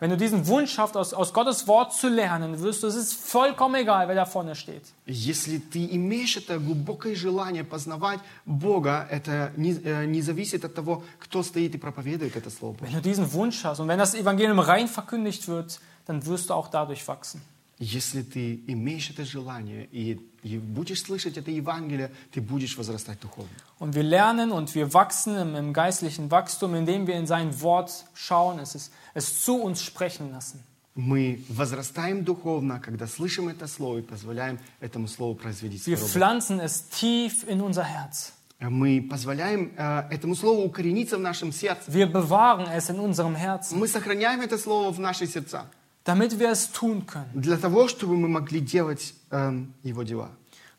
[0.01, 3.13] Wenn du diesen Wunsch hast, aus, aus Gottes Wort zu lernen, wirst du, es ist
[3.13, 4.83] vollkommen egal, wer da vorne steht.
[5.05, 11.03] Если ты имеешь это глубокое желание познавать Бога, это не, э, не зависит от того,
[11.19, 12.87] кто стоит и проповедует это Слово Божье.
[12.87, 16.53] Wenn du diesen Wunsch hast und wenn das Evangelium rein verkündigt wird, dann wirst du
[16.53, 17.41] auch dadurch wachsen.
[17.77, 23.50] Если ты имеешь это желание и, и будешь слышать это Евангелие, ты будешь возрастать духовно.
[23.78, 28.04] Und wir lernen und wir wachsen im, im geistlichen Wachstum, indem wir in sein Wort
[28.14, 30.62] schauen, es, ist, es zu uns sprechen lassen.
[30.96, 36.88] Мы возрастаем духовно, когда слышим это Слово и позволяем этому Слову произвести Wir pflanzen es
[36.88, 38.32] tief in unser Herz.
[38.60, 41.90] Мы позволяем э, этому Слову укорениться в нашем сердце.
[41.90, 45.66] Wir bewahren es in unserem Herzen, Мы сохраняем это Слово в наших сердцах
[46.04, 47.30] damit wir es tun können.
[47.34, 50.30] для того, чтобы мы могли делать эм, Его дела.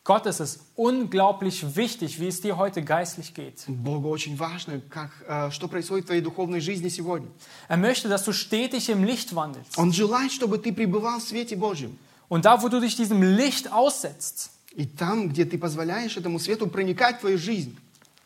[0.03, 3.63] Gott ist es unglaublich wichtig, wie es dir heute geistlich geht.
[3.67, 7.27] Богу очень важно, как, э, что происходит в твоей духовной жизни сегодня.
[7.67, 9.77] Er möchte, dass du stetig im Licht wandelst.
[9.77, 11.97] Он желает, чтобы ты пребывал в свете Божьем.
[12.29, 16.67] Und da, wo du dich diesem Licht aussetzt, И там, где ты позволяешь этому свету
[16.67, 17.75] проникать в твою жизнь,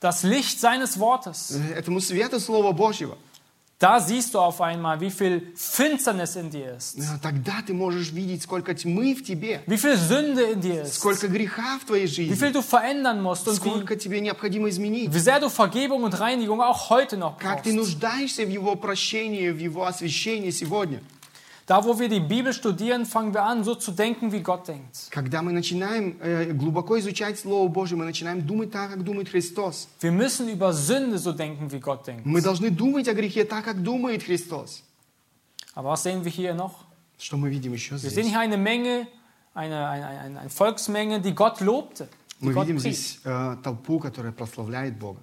[0.01, 3.17] das Licht seines Wortes, э, этому свету Слова Божьего,
[3.78, 8.12] da siehst du auf einmal, wie viel Finsternis in dir ist, э, тогда ты можешь
[8.12, 12.06] видеть, сколько тьмы в тебе, wie viel Sünde in dir ist, сколько греха в твоей
[12.06, 15.50] wie жизни, viel du verändern musst und wie, сколько тебе необходимо изменить, wie sehr du
[15.50, 17.76] Vergebung und Reinigung auch heute noch как ты brauchst.
[17.76, 21.00] нуждаешься в Его прощении, в Его освящении сегодня.
[21.68, 25.08] Da, wo wir die Bibel studieren, fangen wir an, so zu denken, wie Gott denkt.
[25.10, 29.88] Когда мы начинаем э, глубоко изучать Слово Божье, мы начинаем думать так, как думает Христос.
[30.00, 32.26] Wir müssen über Sünde so denken, wie Gott denkt.
[32.26, 34.82] Мы должны думать о грехе так, как думает Христос.
[35.74, 36.84] Aber was sehen wir hier noch?
[37.18, 38.12] Что мы видим еще Wir здесь?
[38.14, 39.06] sehen hier eine Menge,
[39.54, 42.08] eine, eine, eine, eine Volksmenge, die Gott lobte,
[42.40, 42.80] die Мы Gott видим pries.
[42.80, 45.20] здесь э, толпу, которая прославляет Бога.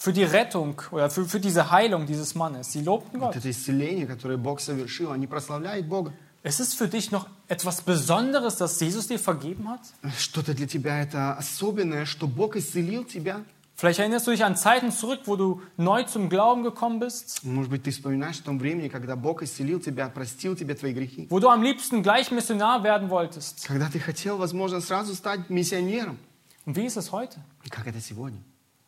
[0.00, 2.70] Für die Rettung oder für, für diese Heilung dieses Mannes.
[2.72, 3.36] Sie lobten Вот Gott.
[3.36, 6.12] это исцеление, которое Бог совершил, они прославляют Бога.
[6.42, 9.80] Ist es für dich noch etwas Besonderes, dass Jesus dir vergeben hat?
[10.18, 13.40] Что-то для тебя это особенное, что Бог исцелил тебя.
[13.74, 17.70] Vielleicht erinnerst du dich an Zeiten zurück, wo du neu zum Glauben gekommen bist, Может
[17.70, 21.26] быть, ты вспоминаешь о том времени, когда Бог исцелил тебя, простил тебе твои грехи.
[21.30, 23.66] wo du am liebsten gleich Missionar werden wolltest.
[23.66, 26.16] Когда ты хотел, возможно, сразу стать миссионером.
[26.64, 27.38] Und wie ist es heute?
[27.64, 28.38] И как это сегодня?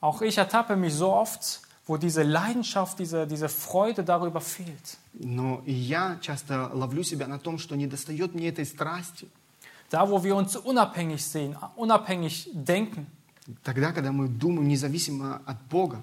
[0.03, 4.99] Auch ich ertappe mich so oft, wo diese Leidenschaft, diese, diese Freude darüber fehlt.
[5.15, 9.29] Но и я часто ловлю себя на том, что не достает мне этой страсти.
[9.91, 13.07] Da, wo wir uns unabhängig sehen, unabhängig denken,
[13.65, 16.03] Тогда, когда мы думаем независимо от Бога,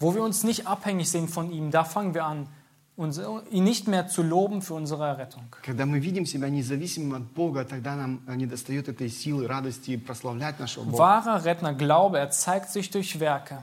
[0.00, 2.48] wo wir uns nicht abhängig sehen von ihm, da fangen wir an,
[2.96, 3.20] uns,
[3.50, 5.42] ihn nicht mehr zu loben für unsere Errettung.
[5.62, 9.96] когда мы видим себя независимым от Бога, тогда нам э, не достает этой силы, радости
[9.96, 11.02] прославлять нашего Бога.
[11.02, 13.58] Wahrer Rettner Glaube, er zeigt sich durch Werke.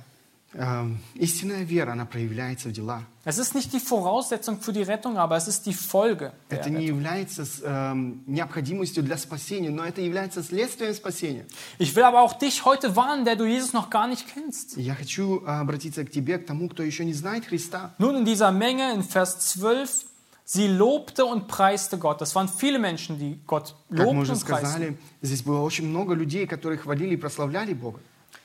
[0.55, 3.03] Эм, истинная вера, она проявляется в делах.
[3.25, 6.33] Es ist nicht die Voraussetzung für die Rettung, aber es ist die Folge.
[6.51, 11.47] Это не является эм, необходимостью для спасения, но это является следствием спасения.
[11.79, 14.77] Ich will aber auch dich heute warnen, der du Jesus noch gar nicht kennst.
[14.77, 17.95] Я хочу э, обратиться к тебе, к тому, кто еще не знает Христа.
[17.99, 20.05] Nun in dieser Menge in Vers 12,
[20.45, 22.21] sie lobte und preiste Gott.
[22.21, 26.77] Das waren viele Menschen, die Gott lobten und сказали, здесь было очень много людей, которые
[26.79, 28.01] хвалили и прославляли Бога.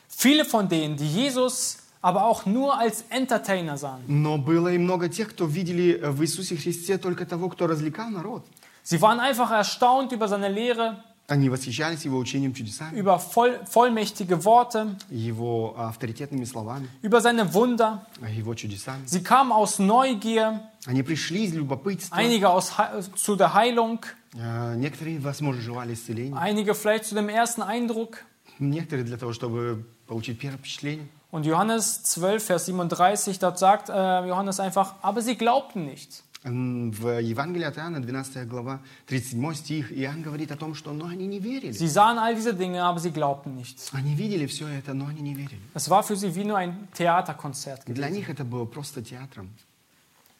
[0.07, 4.02] Viele von denen, die Jesus aber auch nur als Entertainer sahen.
[4.08, 8.10] Но было и много тех, кто видели э, в Иисусе Христе только того, кто развлекал
[8.10, 8.44] народ.
[8.84, 10.96] Sie waren einfach erstaunt über seine Lehre.
[11.28, 18.04] Они восхищались его учением чудесами, über voll, vollmächtige Worte, его авторитетными словами, über seine Wunder.
[18.36, 19.06] его чудесами.
[19.06, 22.16] Sie kamen aus Neugier, Они пришли из любопытства.
[22.16, 24.00] einige aus, Hei- zu der Heilung,
[24.34, 26.36] Э, Некоторые, возможно, желали исцеления.
[26.36, 28.24] einige vielleicht zu dem ersten Eindruck.
[28.58, 31.06] Некоторые для того, чтобы получить первое впечатление.
[31.36, 33.92] Und Johannes 12, Vers 37, dort sagt äh,
[34.26, 36.22] Johannes einfach, aber sie glaubten nicht.
[36.44, 41.06] М, В Евангелии от Иоанна, 12 глава, 37 стих, Иоанн говорит о том, что но
[41.06, 41.72] они не верили.
[41.72, 43.78] Sie sahen all diese Dinge, aber sie glaubten nicht.
[43.92, 45.60] Они видели все это, но они не верили.
[45.72, 47.82] Es war für sie wie nur ein Theaterkonzert.
[47.86, 49.50] Для них это было просто театром.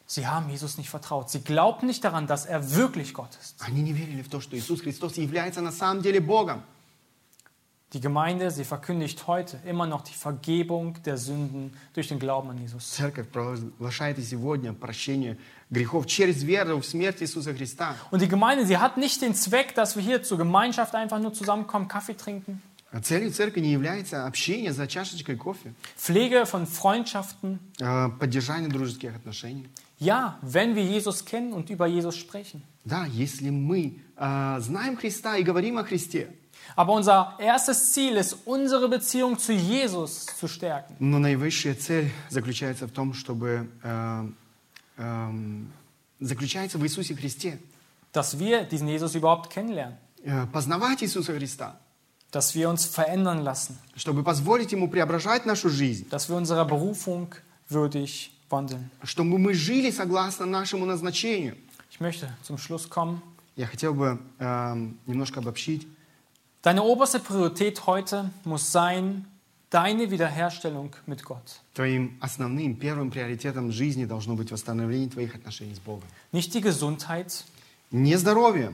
[0.05, 1.29] Sie haben Jesus nicht vertraut.
[1.31, 3.55] Sie glaubten nicht daran, dass er wirklich Gott ist.
[3.61, 6.61] Они не верили в то, что Иисус Христос является на самом деле Богом.
[7.93, 12.57] Die Gemeinde, sie verkündigt heute immer noch die Vergebung der Sünden durch den Glauben an
[12.57, 12.89] Jesus.
[12.89, 15.37] Церковь провозглашает и сегодня прощение
[15.69, 17.95] грехов через веру в смерть Иисуса Христа.
[18.09, 21.33] Und die Gemeinde, sie hat nicht den Zweck, dass wir hier zur Gemeinschaft einfach nur
[21.33, 22.61] zusammenkommen, Kaffee trinken.
[22.91, 27.59] А Целью церкви не является общение за чашечкой кофе, Pflege von Freundschaften.
[27.79, 29.67] э, поддержание дружеских отношений.
[29.99, 32.63] Ja, wenn wir Jesus kennen und über Jesus sprechen.
[32.85, 36.29] Да, если мы э, знаем Христа и говорим о Христе,
[36.76, 40.94] Aber unser erstes Ziel ist, unsere Beziehung zu Jesus zu stärken.
[41.00, 44.28] но наивысшая цель заключается в том, чтобы э,
[44.98, 45.72] эм,
[46.20, 47.58] заключается в Иисусе Христе.
[48.12, 49.96] Dass wir diesen Jesus überhaupt kennenlernen.
[50.24, 51.78] Э, познавать Иисуса Христа,
[52.32, 53.78] Dass wir uns verändern lassen.
[53.96, 57.34] чтобы позволить Ему преображать нашу жизнь, Dass wir unserer Berufung
[57.68, 58.90] würdig wandeln.
[59.04, 61.56] чтобы мы жили согласно нашему назначению.
[61.90, 63.22] Ich möchte zum Schluss kommen.
[63.56, 65.86] Я хотел бы эм, немножко обобщить.
[66.67, 69.25] Deine oberste Priorität heute muss sein,
[69.69, 71.61] deine Wiederherstellung mit Gott.
[71.73, 76.07] Твоим основным, первым приоритетом жизни должно быть восстановление твоих отношений с Богом.
[76.31, 77.43] Nicht die Gesundheit.
[77.91, 78.71] Не здоровье.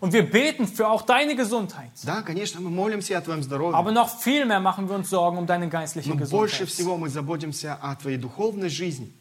[0.00, 1.90] Und wir beten für auch deine Gesundheit.
[2.04, 3.76] Да, конечно, мы молимся о твоем здоровье.
[3.76, 6.68] Aber noch viel mehr machen wir uns Sorgen um deine geistliche Но больше Gesundheit.
[6.68, 9.12] всего мы заботимся о твоей духовной жизни.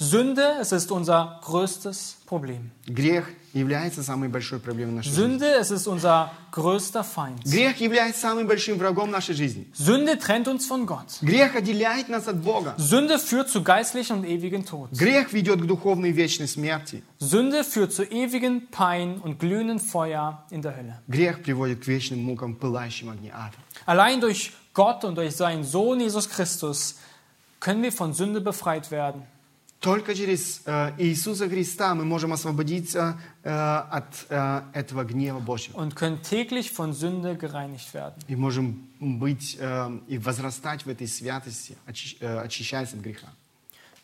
[0.00, 2.70] Sünde, es ist unser größtes Problem.
[2.86, 5.38] Грех является самой большой проблемой нашей жизни.
[5.38, 7.42] Sünde, es ist unser größter Feind.
[7.44, 9.66] Грех является самым большим врагом нашей жизни.
[9.74, 11.18] Sünde trennt uns von Gott.
[11.22, 12.74] Грех отделяет нас от Бога.
[12.76, 14.90] Sünde führt zu geistlichen und ewigen Tod.
[14.92, 17.02] Грех ведет к духовной вечной смерти.
[17.18, 21.02] Sünde führt zu ewigen Pein und glühenden Feuer in der Hölle.
[21.08, 23.56] Грех приводит к вечным мукам, пылающим огне ада.
[23.86, 26.96] Allein durch Gott und durch seinen Sohn Jesus Christus
[27.60, 29.22] können wir von Sünde befreit werden.
[29.83, 35.77] Только через э, Иисуса Христа мы можем освободиться э, от э, этого гнева Божьего.
[35.77, 38.15] und können täglich von Sünde gereinigt werden.
[38.29, 43.27] И можем быть э, и возрастать в этой святости, очи- э, очищаясь от греха.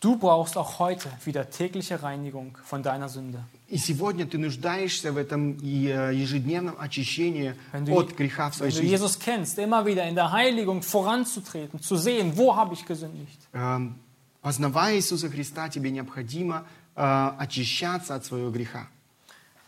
[0.01, 3.39] Du brauchst auch heute wieder tägliche Reinigung von deiner Sünde.
[3.69, 8.89] И сегодня ты нуждаешься в этом ежедневном очищении du, от греха в своей жизни.
[8.89, 13.39] Jesus kennst, immer wieder in der Heiligung voranzutreten, zu sehen, wo habe ich gesündigt.
[13.53, 13.95] Эм,
[14.41, 16.65] Познавая Иисуса Христа, тебе необходимо
[16.95, 18.87] э, очищаться от своего греха.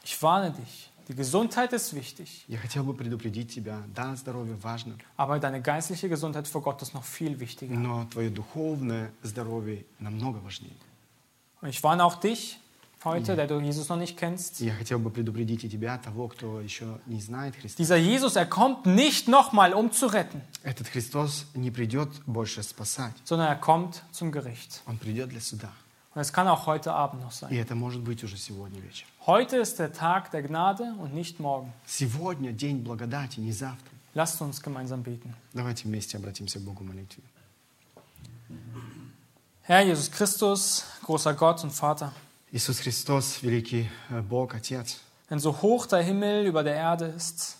[0.03, 4.95] Ich warne dich, die Gesundheit ist wichtig, Я хотел бы предупредить тебя, да, здоровье важно,
[5.17, 7.75] aber deine geistliche Gesundheit vor Gott ist noch viel wichtiger.
[7.75, 10.77] но твое духовное здоровье намного важнее.
[11.61, 12.57] Und ich warne auch dich
[13.04, 14.60] heute, der du Jesus noch nicht kennst.
[14.60, 17.76] И Я хотел бы предупредить и тебя, того, кто еще не знает Христа.
[17.82, 23.14] Dieser Jesus, er kommt nicht nochmal, um zu retten, Этот Христос не придет больше спасать.
[23.24, 24.82] sondern er kommt zum Gericht.
[24.86, 25.70] Он придет для суда.
[26.14, 27.52] Und es kann auch heute Abend noch И sein.
[27.52, 29.10] это может быть уже сегодня вечером.
[29.26, 31.72] Heute ist der Tag der Gnade und nicht morgen.
[31.86, 33.90] Сегодня день благодати, не завтра.
[34.14, 35.34] Lasst uns gemeinsam beten.
[35.52, 37.22] Давайте вместе обратимся к Богу в молитве.
[39.62, 42.12] Herr Jesus Christus, großer Gott und Vater,
[42.52, 47.56] Иисус Христос, великий э, Бог, Отец, denn so hoch der Himmel über der Erde ist,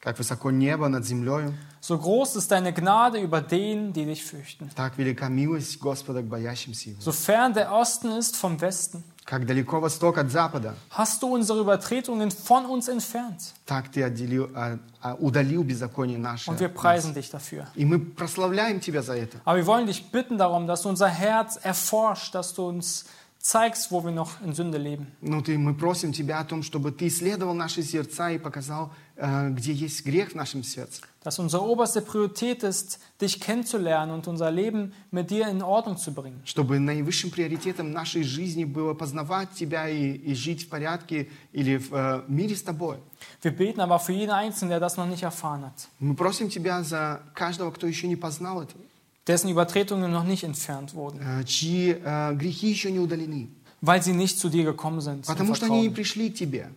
[0.00, 4.70] как высоко небо над землей, so groß ist deine Gnade über denen, die dich fürchten.
[4.74, 7.00] так велика милость Господа к боящимся Его.
[7.02, 11.60] So fern der Osten ist vom Westen, Как далеко восток от запада, hast du unsere
[11.60, 13.52] Übertretungen von uns entfernt.
[13.66, 16.50] так Ты отделил, а, а, удалил беззаконие наше.
[16.50, 16.82] Und wir от нас.
[16.82, 17.66] preisen dich dafür.
[17.74, 19.38] И мы прославляем Тебя за это.
[19.44, 23.04] Aber wir wollen dich bitten darum, dass du unser Herz erforscht, dass du uns
[23.45, 25.05] zeigst, wo wir noch in Sünde leben.
[25.21, 29.49] Ну, ты, мы просим Тебя о том, чтобы Ты исследовал наши сердца и показал, э,
[29.51, 31.03] где есть грех в нашем сердце.
[31.23, 36.11] Dass unsere oberste Priorität ist, dich kennenzulernen und unser Leben mit dir in Ordnung zu
[36.11, 36.41] bringen.
[36.43, 41.93] Чтобы наивысшим приоритетом нашей жизни было познавать Тебя и, и жить в порядке или в
[41.93, 42.97] э, мире с Тобой.
[43.43, 46.81] Wir beten aber für jeden Einzelnen, der das noch nicht erfahren hat, Мы просим Тебя
[46.81, 48.81] за каждого, кто еще не познал этого,
[49.26, 53.48] dessen Übertretungen noch nicht entfernt wurden, э, чьи э, грехи еще не удалены,
[53.80, 55.20] weil sie nicht zu dir gekommen sind.
[55.20, 55.94] im потому что они не Vertrauen.
[55.94, 56.68] пришли к Тебе.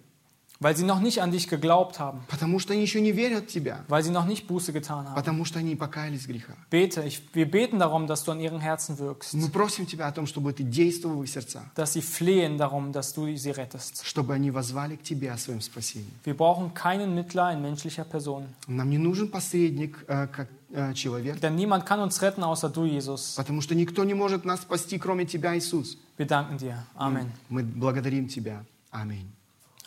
[0.59, 3.47] weil sie noch nicht an dich geglaubt haben, потому что они еще не верят в
[3.47, 5.15] Тебя, weil sie noch nicht Buße getan haben.
[5.15, 6.55] потому что они не покаялись в грехах.
[6.69, 10.11] Bete, ich, wir beten darum, dass du an ihren Herzen wirkst, Мы просим Тебя о
[10.13, 14.05] том, чтобы Ты действовал в их сердца, dass sie flehen darum, dass du sie rettest.
[14.05, 16.13] чтобы они возвали к Тебе о своем спасении.
[16.23, 20.56] Wir brauchen keinen Mittler in menschlicher Person, Нам не нужен посредник, э, как э,
[20.94, 23.34] человек, denn niemand kann uns retten außer du, Jesus.
[23.36, 25.96] потому что никто не может нас спасти, кроме Тебя, Иисус.
[26.16, 26.84] Wir danken dir.
[26.94, 27.30] Amen.
[27.48, 28.64] Мы благодарим Тебя.
[28.90, 29.30] Аминь.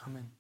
[0.06, 0.32] Amen.